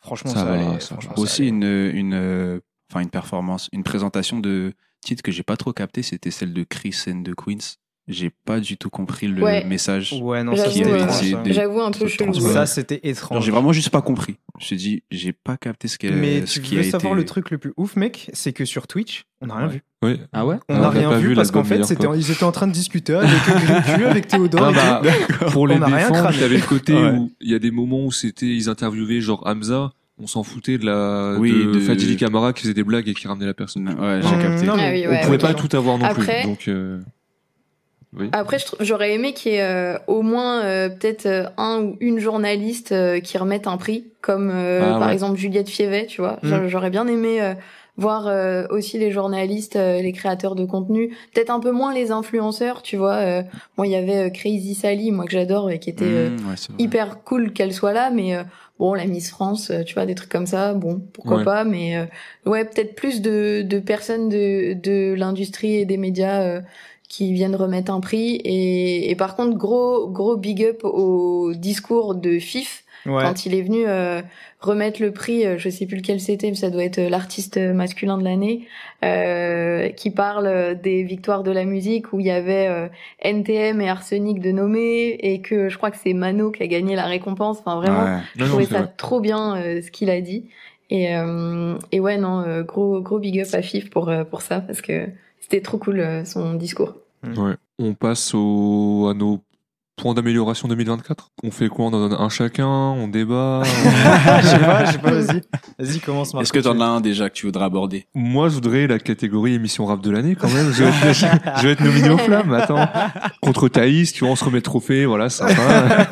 [0.00, 0.80] franchement, Ça ça, va, allait.
[0.80, 1.16] ça franchement, va.
[1.16, 1.48] ça Aussi allait.
[1.50, 1.62] une,
[1.94, 2.60] une, euh,
[2.90, 6.62] enfin une performance, une présentation de titre que j'ai pas trop capté, c'était celle de
[6.64, 7.76] Chris and the Queens.
[8.08, 9.62] J'ai pas du tout compris le Ouais.
[9.64, 10.12] message.
[10.20, 12.34] Ouais, non, J'avoue, un peu chelou.
[12.34, 13.44] Ça, c'était étrange.
[13.44, 14.38] j'ai vraiment juste pas compris.
[14.58, 17.12] Je me dit, j'ai pas capté ce, qu'elle- Mais ce tu qui veux a savoir
[17.12, 17.20] été.
[17.20, 19.72] le truc le plus ouf, mec C'est que sur Twitch, on n'a rien Ouais.
[19.74, 19.82] vu.
[20.02, 20.20] Oui.
[20.32, 20.56] Ah ouais?
[20.68, 23.14] On n'a rien vu, vu parce qu'en fait, c'était, ils étaient en train de discuter
[23.14, 24.72] avec avec Théodore.
[24.76, 25.44] Ah et bah, tout.
[25.52, 27.10] pour les On a rien défendre, t'avais le côté Ouais.
[27.12, 29.92] où il y a des moments où c'était ils interviewaient genre Hamza,
[30.22, 33.14] on s'en foutait de la Oui, de, de- Fadili Camara qui faisait des blagues et
[33.14, 33.88] qui ramenait la personne.
[33.88, 34.66] Ouais, j'ai Hum, capté.
[34.66, 36.48] non, mais Ah oui, on ouais, pouvait pas tout avoir non Après- plus.
[36.48, 37.00] Donc euh,
[38.18, 38.28] oui.
[38.32, 42.18] Après, j'aurais aimé qu'il y ait euh, au moins euh, peut-être euh, un ou une
[42.18, 45.14] journaliste euh, qui remette un prix, comme euh, Ah, par ouais.
[45.14, 46.38] exemple Juliette Fievet, tu vois.
[46.42, 46.68] Mm.
[46.68, 47.54] J'aurais bien aimé euh,
[47.96, 52.10] voir euh, aussi les journalistes, euh, les créateurs de contenu, peut-être un peu moins les
[52.10, 53.14] influenceurs, tu vois.
[53.14, 53.42] Euh,
[53.76, 56.54] bon, il y avait Crazy Sally, moi que j'adore et qui était ouais, vrai.
[56.78, 58.42] hyper cool qu'elle soit là, mais euh,
[58.78, 61.44] bon, la Miss France, euh, tu vois, des trucs comme ça, bon, pourquoi Ouais.
[61.44, 62.04] pas, mais euh,
[62.50, 66.60] ouais, peut-être plus de, de personnes de, de l'industrie et des médias euh,
[67.12, 68.36] qui viennent remettre un prix.
[68.44, 73.24] Et, et par contre, gros, gros big up au discours de FIF Ouais.
[73.24, 74.22] quand il est venu euh,
[74.60, 77.58] remettre le prix, euh, je sais plus lequel c'était, mais ça doit être euh, l'artiste
[77.58, 78.68] masculin de l'année,
[79.04, 82.86] euh, qui parle euh, des victoires de la musique où il y avait euh,
[83.24, 86.94] NTM et Arsenic de nommer et que je crois que c'est Mano qui a gagné
[86.94, 87.58] la récompense.
[87.58, 88.20] Enfin vraiment, Ouais.
[88.36, 88.92] je Non, trouvais ça vrai.
[88.96, 90.44] trop bien ce qu'il a dit.
[90.90, 94.80] Et, euh, et ouais non, gros gros big up à Fif pour pour ça parce
[94.80, 95.08] que
[95.40, 96.94] c'était trop cool son discours.
[97.24, 97.56] Ouais.
[97.78, 99.42] On passe au, à nos
[99.96, 101.84] point d'amélioration 2024 On fait quoi?
[101.86, 105.42] On en donne un chacun On débat on- je sais pas, je sais pas, vas-y.
[105.78, 106.34] Vas-y, commence.
[106.34, 108.06] Est-ce que t'en as un déjà que tu voudrais aborder?
[108.14, 110.72] Moi, je voudrais la catégorie émission rap de l'année quand même.
[110.72, 112.52] Je vais être, je vais être nominé aux flammes.
[112.54, 112.88] Attends,
[113.42, 116.08] contre Thaïs, tu vois, on se remet le trophée, voilà, sympa.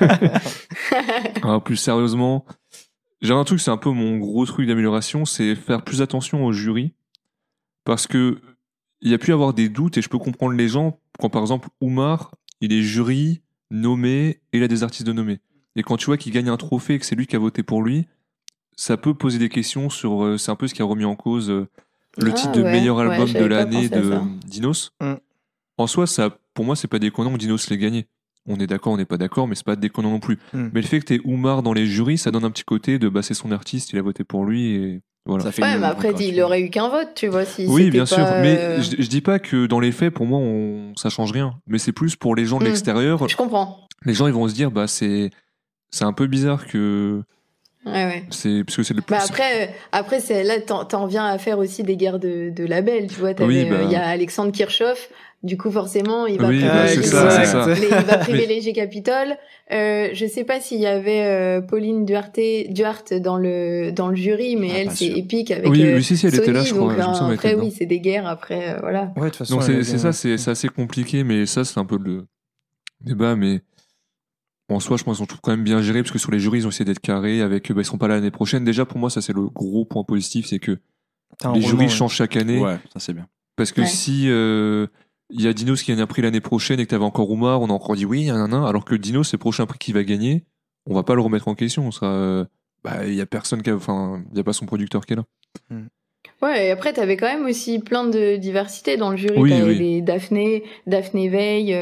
[1.42, 2.44] Alors, plus sérieusement,
[3.22, 6.52] j'ai un truc, c'est un peu mon gros truc d'amélioration, c'est faire plus attention au
[6.52, 6.92] jury,
[7.84, 8.40] parce que
[9.02, 11.42] il y a pu avoir des doutes et je peux comprendre les gens quand par
[11.42, 13.40] exemple Oumar, il est jury
[13.70, 15.40] nommé et il a des artistes de nommés.
[15.76, 17.62] Et quand tu vois qu'il gagne un trophée et que c'est lui qui a voté
[17.62, 18.06] pour lui,
[18.76, 20.24] ça peut poser des questions sur.
[20.24, 21.68] euh, c'est un peu ce qui a remis en cause euh,
[22.18, 24.10] le Ah, titre de ouais, meilleur ouais, album de j'avais pas l'année pensé à de
[24.10, 24.24] ça.
[24.46, 24.92] Dinos.
[25.00, 25.14] Mm.
[25.78, 28.06] En soi, ça, pour moi, c'est pas déconnant que Dinos l'ait gagné.
[28.46, 30.38] On est d'accord, on n'est pas d'accord, mais c'est pas déconnant non plus.
[30.52, 30.68] Mm.
[30.74, 33.08] Mais le fait que t'aies Oumar dans les jurys, ça donne un petit côté de
[33.08, 35.44] bah, c'est son artiste, il a voté pour lui et voilà.
[35.44, 37.44] Ça fait Ouais, mais après, il une- aurait eu qu'un vote, tu vois.
[37.44, 40.26] Si Oui, bien sûr, mais euh, je, je dis pas que dans les faits, pour
[40.26, 41.54] moi, on, ça change rien.
[41.66, 42.68] Mais c'est plus pour les gens de Mm.
[42.68, 43.28] l'extérieur.
[43.28, 43.86] Je comprends.
[44.04, 45.30] Les gens, ils vont se dire, bah c'est,
[45.90, 47.22] c'est un peu bizarre que
[47.86, 48.24] Ouais, ouais.
[48.30, 49.14] c'est parce que c'est le plus.
[49.14, 52.50] Bah après, euh, après c'est là, t'en t'en viens à faire aussi des guerres de,
[52.50, 53.32] de labels, tu vois.
[53.40, 53.82] Oui, Il bah.
[53.84, 55.08] y a Alexandre Kirchhoff,
[55.42, 57.66] du coup forcément, il va Oui, bah, privilégier, c'est ça, c'est ça.
[57.74, 59.36] les- il va privilégier Capitole.
[59.72, 62.38] Euh, je sais pas s'il y avait euh, Pauline Duarte,
[62.68, 66.02] Duarte dans le dans le jury, mais Ah, elle c'est épique avec Oui, euh, oui,
[66.04, 66.92] si, si, elle était là, je crois.
[66.94, 68.26] Je elle après oui, c'est des guerres.
[68.26, 69.12] Après euh, voilà.
[69.16, 69.54] Ouais, de toute façon.
[69.54, 72.26] Donc c'est ça, c'est assez compliqué, mais ça c'est un peu le
[73.00, 73.34] débat.
[73.36, 73.62] Mais
[74.68, 76.58] en soi, je pense qu'ils sont quand même bien gérés parce que sur les jurys,
[76.58, 77.72] ils ont essayé d'être carrés avec.
[77.72, 78.64] Bah, ils seront pas là l'année prochaine.
[78.64, 80.78] Déjà pour moi, ça c'est le gros point positif, c'est que
[81.54, 81.88] les jurys ouais.
[81.88, 82.58] changent chaque année.
[82.58, 83.26] Ouais, ça c'est bien.
[83.56, 83.86] Parce que Ouais.
[83.86, 84.86] si euh,
[85.32, 87.60] il y a Dinos qui gagne un prix l'année prochaine et que t'avais encore Oumar,
[87.62, 90.02] on a encore dit oui, nan, alors que Dinos c'est le prochain prix qu'il va
[90.04, 90.44] gagner,
[90.86, 91.86] on va pas le remettre en question.
[91.86, 92.44] On sera, euh,
[92.84, 95.12] bah il y a personne qui, a- enfin il y a pas son producteur qui
[95.12, 95.24] est là.
[96.42, 99.38] Ouais, et après, t'avais quand même aussi plein de diversité dans le jury.
[99.38, 100.02] Oui, t'avais oui.
[100.02, 101.78] Daphné, Daphné Veil, euh,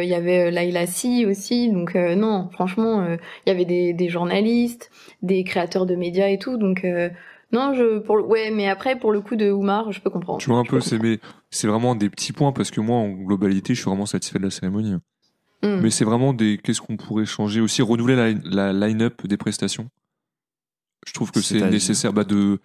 [0.00, 1.70] euh, il y avait euh, Laila Si aussi.
[1.70, 6.28] Donc euh, non, franchement, euh, il y avait des, des journalistes, des créateurs de médias
[6.28, 6.56] et tout.
[6.56, 7.10] Donc euh,
[7.52, 10.38] non, je pour le- ouais, mais après pour le coup de Oumar, je peux comprendre.
[10.38, 12.96] Tu vois un Je peu, c'est mais c'est vraiment des petits points parce que moi
[12.96, 14.94] en globalité, je suis vraiment satisfait de la cérémonie.
[15.62, 15.80] Hmm.
[15.80, 19.88] Mais c'est vraiment des qu'est-ce qu'on pourrait changer aussi renouveler la, la line-up des prestations.
[21.06, 22.60] Je trouve que c'est nécessaire bah, de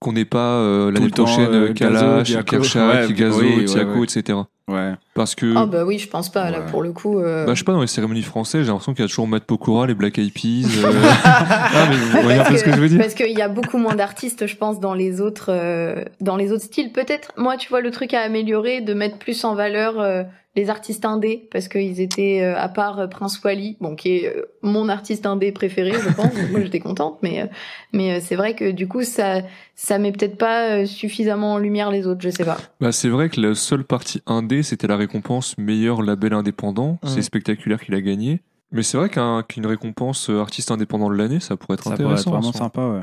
[0.00, 2.44] qu'on n'ait pas euh, l'année prochaine euh, Kalash.
[2.44, 4.04] Kershak, Gazo, ouais, Tiako, ouais.
[4.04, 4.38] etc.
[4.68, 4.92] Ouais.
[5.14, 7.18] Parce que Ah bah oui, je pense pas là pour le coup.
[7.18, 9.26] euh, Bah, je sais pas, dans les cérémonies françaises, j'ai l'impression qu'il y a toujours
[9.26, 10.68] Matt Pokora, les Black Eyed Peas.
[10.84, 10.92] euh.
[11.24, 13.40] ah, mais vous voyez un peu parce ce que je veux dire Parce qu'il y
[13.42, 16.92] a beaucoup moins d'artistes, je pense, dans les autres, euh, dans les autres styles.
[16.92, 20.22] Peut-être, moi, tu vois, le truc à améliorer, de mettre plus en valeur euh,
[20.58, 24.36] les artistes indés, parce qu'ils étaient, euh, à part euh, Prince Wally, bon, qui est
[24.36, 26.34] euh, mon artiste indé préféré, je pense.
[26.34, 27.46] donc moi, j'étais contente, mais, euh,
[27.92, 29.42] mais euh, c'est vrai que du coup, ça,
[29.76, 32.58] ça met peut-être pas euh, suffisamment en lumière les autres, je sais pas.
[32.80, 36.98] Bah, c'est vrai que la seule partie indé, c'était la récompense meilleur label indépendant.
[37.04, 38.40] C'est spectaculaire qu'il a gagné.
[38.72, 41.90] Mais c'est vrai qu'un- qu'une récompense euh, artiste indépendant de l'année, ça pourrait être Ça
[41.96, 42.30] pourrait être intéressant.
[42.32, 42.60] vraiment en soi.
[42.60, 43.00] sympa, ouais.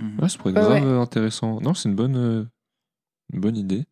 [0.00, 0.20] Mhm.
[0.22, 1.60] Ouais, ça pourrait être grave intéressant.
[1.60, 2.44] Non, c'est une bonne, euh,
[3.34, 3.84] une bonne idée.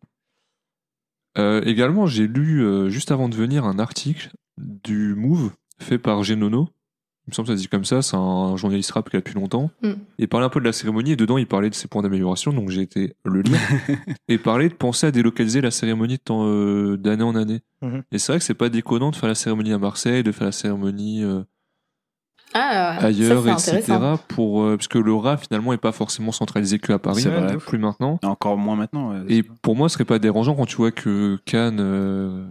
[1.39, 6.23] Euh, également, j'ai lu euh, juste avant de venir un article du Move fait par
[6.23, 6.69] Genono.
[7.27, 9.19] Il me semble que ça se dit comme ça, c'est un journaliste rap qui a
[9.19, 9.69] depuis longtemps.
[9.83, 9.89] Mm.
[9.89, 12.01] Et il parlait un peu de la cérémonie et dedans il parlait de ses points
[12.01, 13.59] d'amélioration, donc j'ai été le lire.
[14.27, 17.61] et parlait de penser à délocaliser la cérémonie de temps, euh, d'année en année.
[17.83, 18.01] Mhm.
[18.11, 20.45] Et c'est vrai que c'est pas déconnant de faire la cérémonie à Marseille, de faire
[20.45, 21.43] la cérémonie euh,
[22.53, 23.97] Ah, ailleurs, ça, etc.
[24.27, 27.57] Pour, euh, parce que le rap finalement est pas forcément centralisé que à Paris, vrai.
[27.57, 28.19] plus maintenant.
[28.23, 29.11] Et encore moins maintenant.
[29.11, 29.19] ouais.
[29.29, 32.43] Et pour moi, ce serait pas dérangeant quand tu vois que Cannes, euh,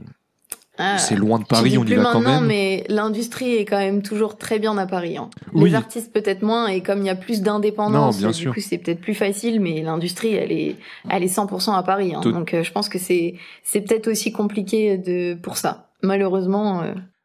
[0.80, 0.96] Ah.
[0.98, 2.46] c'est loin de Paris, on y plus va quand maintenant, même.
[2.48, 5.16] mais l'industrie est quand même toujours très bien à Paris.
[5.16, 5.28] hein.
[5.52, 5.70] Oui.
[5.70, 8.54] Les artistes peut-être moins, et comme il y a plus d'indépendance, du sûr.
[8.54, 10.76] coup c'est peut-être plus facile, mais l'industrie elle est,
[11.10, 12.14] elle est 100% à Paris.
[12.14, 12.20] hein.
[12.22, 13.34] Tout- Donc euh, je pense que c'est,
[13.64, 15.88] c'est peut-être aussi compliqué de pour ça.
[16.04, 16.82] Malheureusement,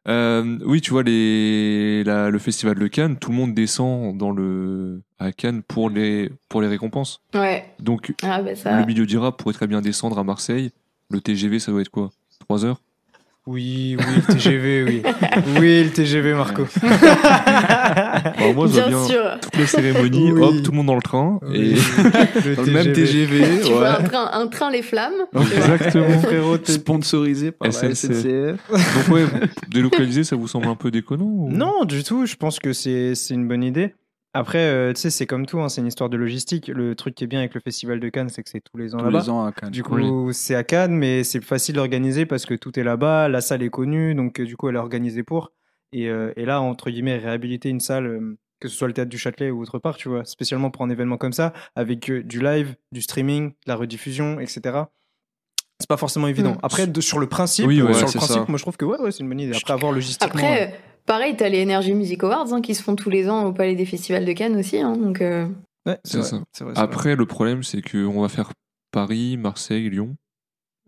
[0.08, 4.30] euh, oui, tu vois, les, la- le festival de Cannes, tout le monde descend dans
[4.30, 7.20] le, à Cannes pour les, pour les récompenses.
[7.34, 7.64] ouais.
[7.80, 8.78] Donc, Ah bah ça.
[8.80, 10.70] le milieu du rap pourrait très bien descendre à Marseille.
[11.10, 12.10] Le TGV, ça doit être quoi?
[12.40, 12.80] 3 heures?
[13.46, 15.02] Oui, oui, le TGV, oui.
[15.60, 16.62] Oui, le TGV, Marco.
[16.82, 19.22] Alors moi, je vois Bien bien sûr.
[19.42, 20.42] toutes les cérémonies, Oui.
[20.42, 21.38] hop, tout le monde dans le train.
[21.52, 21.74] Et...
[21.74, 25.12] le Dans le même TGV, Tu vois un train, un train les flammes.
[25.34, 26.18] Exactement.
[26.20, 27.94] Frérot, Sponsorisé par la SNCF.
[27.94, 28.70] SNCF.
[29.08, 29.24] Donc ouais,
[29.68, 32.24] délocaliser, ça vous semble un peu déconnant ou- Non, du tout.
[32.24, 33.94] Je pense que c'est c'est une bonne idée.
[34.36, 36.66] Après, euh, tu sais, c'est comme tout, hein, c'est une histoire de logistique.
[36.68, 38.94] Le truc qui est bien avec le Festival de Cannes, c'est que c'est tous les
[38.94, 39.20] ans Tous là-bas.
[39.20, 39.70] les ans à Cannes.
[39.70, 43.40] Du coup, c'est à Cannes, mais c'est facile d'organiser parce que tout est là-bas, la
[43.40, 45.52] salle est connue, donc euh, du coup, elle est organisée pour.
[45.92, 49.10] Et, euh, et là, entre guillemets, réhabiliter une salle, euh, que ce soit le théâtre
[49.10, 52.22] du Châtelet ou autre part, tu vois, spécialement pour un événement comme ça, avec euh,
[52.24, 54.60] du live, du streaming, de la rediffusion, etc.
[55.78, 56.54] c'est pas forcément évident.
[56.54, 56.58] Mm.
[56.64, 58.44] Après, de- sur le principe, Oui, ouais, sur le principe, ça.
[58.48, 59.56] moi je trouve que ouais, ouais, c'est une bonne idée.
[59.56, 60.40] Après, avoir logistiquement.
[60.42, 60.76] Après, euh,
[61.06, 63.74] pareil, t'as les Energy Music Awards hein, qui se font tous les ans au Palais
[63.74, 64.78] des Festivals de Cannes aussi.
[64.78, 65.46] hein, donc, euh,
[65.86, 66.40] ouais, C'est vrai, ça.
[66.52, 66.72] c'est vrai.
[66.76, 68.50] Après, le problème, c'est qu'on va faire
[68.92, 70.14] Paris, Marseille, Lyon.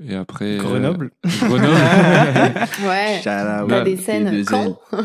[0.06, 0.58] Et après.
[0.58, 1.10] euh, Grenoble.
[1.24, 1.72] Grenoble.
[2.86, 3.20] ouais.
[3.24, 4.44] T'as Bah, des scènes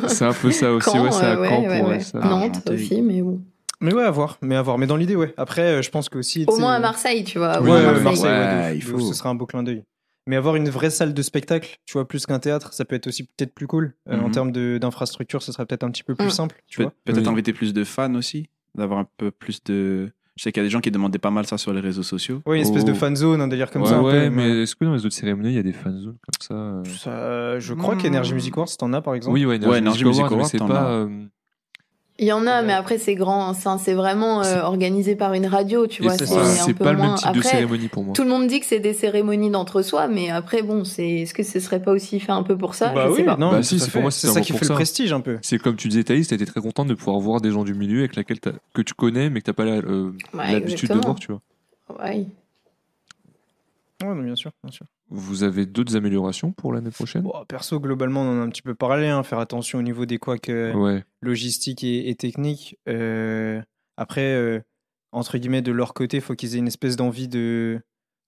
[0.07, 0.89] c'est un peu ça aussi.
[0.89, 1.99] Caen, ouais, c'est à euh, ouais, Caen ouais, pour ouais.
[2.01, 2.19] ça.
[2.19, 3.41] Nantes aussi, mais bon.
[3.79, 4.37] Mais ouais, à voir.
[4.41, 4.77] Mais à voir.
[4.77, 5.33] Mais dans l'idée, ouais.
[5.37, 6.43] Après, euh, je pense que aussi.
[6.47, 7.61] Au moins à Marseille, tu vois.
[7.61, 8.03] Ouais, Marseille.
[8.03, 8.99] Marseille, il faut.
[8.99, 9.81] Ce sera un beau clin d'œil.
[10.27, 13.07] Mais avoir une vraie salle de spectacle, tu vois, plus qu'un théâtre, ça peut être
[13.07, 13.93] aussi peut-être plus cool.
[14.09, 14.31] Euh, En Mhm.
[14.31, 16.31] termes de- d'infrastructure, ce serait peut-être un petit peu plus Mm.
[16.31, 16.93] simple, tu Peut- vois.
[17.05, 17.29] Peut-être Oui.
[17.33, 20.11] inviter plus de fans aussi, d'avoir un peu plus de.
[20.37, 22.03] Je sais qu'il y a des gens qui demandaient pas mal ça sur les réseaux
[22.03, 22.41] sociaux.
[22.45, 22.95] Ouais, une espèce de Oh.
[22.95, 23.97] fan zone, un délire comme ouais, ça.
[23.97, 25.99] un ouais, peu, mais est-ce que dans les autres cérémonies, il y a des fan
[25.99, 26.83] zones comme ça euh?
[26.85, 27.97] Ça, je crois Hmm.
[27.97, 29.33] qu'Energy Music Awards, t'en as par exemple.
[29.33, 30.81] Oui, ouais, Energy Ouais, Music Music Awards, c'est t'en pas.
[30.83, 30.91] as.
[30.91, 31.25] euh,
[32.21, 35.47] Il y en a, mais après c'est grand, c'est c'est vraiment euh, organisé par une
[35.47, 36.15] radio, tu et vois.
[36.19, 36.27] c'est
[36.75, 38.13] pas le même type de Après, cérémonie pour moi.
[38.13, 41.41] Tout le monde dit que c'est des cérémonies d'entre-soi, mais après bon, c'est est-ce que
[41.41, 42.93] ce serait pas aussi fait un peu pour ça?
[42.93, 43.37] Bah Je oui, sais pas.
[43.37, 45.39] non, Bah mais si, c'est pour moi, c'est ça qui fait le prestige un peu.
[45.41, 47.73] C'est comme tu disais, Thaïs, t'as été très contente de pouvoir voir des gens du
[47.73, 50.89] milieu avec laquelle t'as- que tu connais, mais que t'as pas la- euh, Ouais, l'habitude
[50.91, 51.41] de voir, tu vois.
[51.99, 52.27] Ouais.
[54.03, 54.85] Ouais, non, bien sûr, bien sûr.
[55.13, 57.23] Vous avez d'autres améliorations pour l'année prochaine?
[57.23, 59.07] Bon, perso, globalement, on en a un petit peu parlé.
[59.07, 61.03] hein, faire attention au niveau des couacs euh, Ouais.
[61.21, 62.77] logistiques et, et techniques.
[62.87, 63.61] Euh,
[63.97, 64.61] après, euh,
[65.11, 67.81] entre guillemets, de leur côté, il faut qu'ils aient une espèce d'envie de,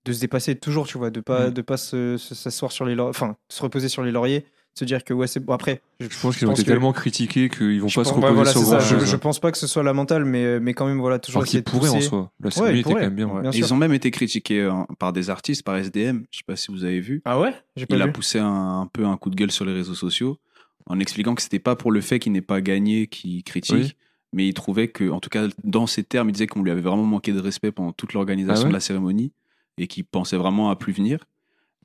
[0.06, 1.54] de se dépasser toujours, tu vois, de pas, Mm.
[1.54, 4.46] de pas se- sur les lauriers, enfin, se reposer sur les lauriers,
[4.76, 5.54] se dire que ouais, c'est bon.
[5.54, 8.28] Après, Je pense qu'ils ont été que- tellement critiqués qu'ils vont je pas se reposer
[8.30, 8.80] ouais, voilà, sur ça.
[8.80, 11.48] Je, je pense pas que ce soit lamentable, mais, mais quand même, voilà, toujours Alors
[11.50, 12.32] qu'ils pourraient en soi.
[12.40, 13.28] La était quand même bien.
[13.28, 13.50] Ouais.
[13.54, 16.24] Ils ont même été critiqués euh, par des artistes, par SDM.
[16.32, 17.22] Je sais pas si vous avez vu.
[17.26, 17.54] Ah ouais?
[17.76, 19.96] J'ai pas Il a poussé un, un peu un coup de gueule sur les réseaux
[19.96, 20.40] sociaux
[20.88, 23.94] en expliquant que c'était pas pour le fait qu'il n'ait pas gagné qu'il critique, Oui.
[24.34, 26.82] mais il trouvait que, en tout cas, dans ces termes, il disait qu'on lui avait
[26.82, 28.70] vraiment manqué de respect pendant toute l'organisation Ah ouais?
[28.70, 29.32] de la cérémonie
[29.78, 31.20] et qu'il pensait vraiment à plus venir.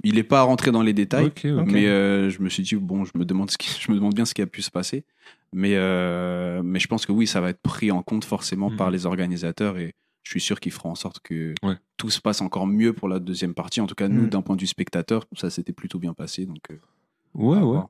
[0.05, 3.13] Il n'est pas rentré dans les détails, mais euh, je me suis dit bon, je
[3.17, 5.05] me demande ce qui, je me demande bien ce qui a pu se passer,
[5.53, 8.77] mais euh, mais je pense que oui, ça va être pris en compte forcément Mhm.
[8.77, 9.93] par les organisateurs et
[10.23, 11.75] je suis sûr qu'ils feront en sorte que Ouais.
[11.97, 13.81] tout se passe encore mieux pour la deuxième partie.
[13.81, 14.29] En tout cas, nous, Mhm.
[14.29, 16.45] d'un point de vue spectateur, ça s'était plutôt bien passé.
[16.47, 16.77] Donc, euh,
[17.35, 17.63] Ouais, ouais.
[17.63, 17.89] voir.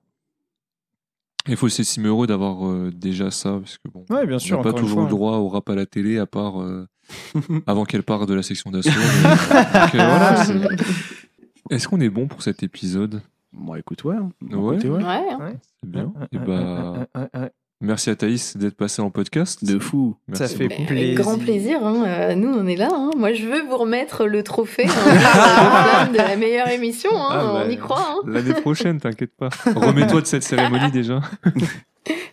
[1.48, 4.62] Il faut s'estimer heureux d'avoir euh, déjà ça, parce que bon, Ouais, bien on n'a
[4.62, 5.02] pas toujours fois.
[5.04, 6.86] le droit au rap à la télé, à part euh,
[7.66, 8.90] avant qu'elle parte de la section d'assaut.
[8.90, 11.28] euh, voilà, c'est-
[11.71, 13.23] Est-ce qu'on est bon pour cet épisode?
[13.53, 14.16] Moi, écoute, ouais.
[14.16, 14.31] hein.
[14.51, 14.75] Ouais.
[14.77, 15.53] Écoutez, Ouais, hein.
[15.83, 16.05] C'est bien.
[16.05, 17.51] Ouais, Et ouais, bah, ouais, ouais, ouais, ouais.
[17.81, 19.64] merci à Thaïs d'être passé en podcast.
[19.64, 20.16] De fou.
[20.29, 20.83] Merci Ça fait beaucoup.
[20.83, 21.21] Avec plaisir.
[21.21, 21.87] grand plaisir.
[21.87, 22.05] hein.
[22.07, 22.89] Euh, nous, on est là.
[22.93, 23.11] hein.
[23.16, 27.11] Moi, je veux vous remettre le trophée hein, de la meilleure émission.
[27.14, 27.29] hein.
[27.31, 28.07] Ah, bah, on y croit.
[28.16, 28.21] hein.
[28.27, 29.49] L'année prochaine, t'inquiète pas.
[29.64, 31.21] Remets-toi de cette cérémonie déjà.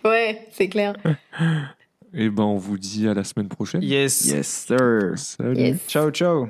[0.03, 0.95] Ouais, c'est clair.
[2.13, 3.81] Et ben, on vous dit à la semaine prochaine.
[3.83, 4.25] Yes.
[4.25, 5.13] Yes, sir.
[5.15, 5.55] Salut.
[5.57, 5.77] Yes.
[5.87, 6.47] Ciao, ciao.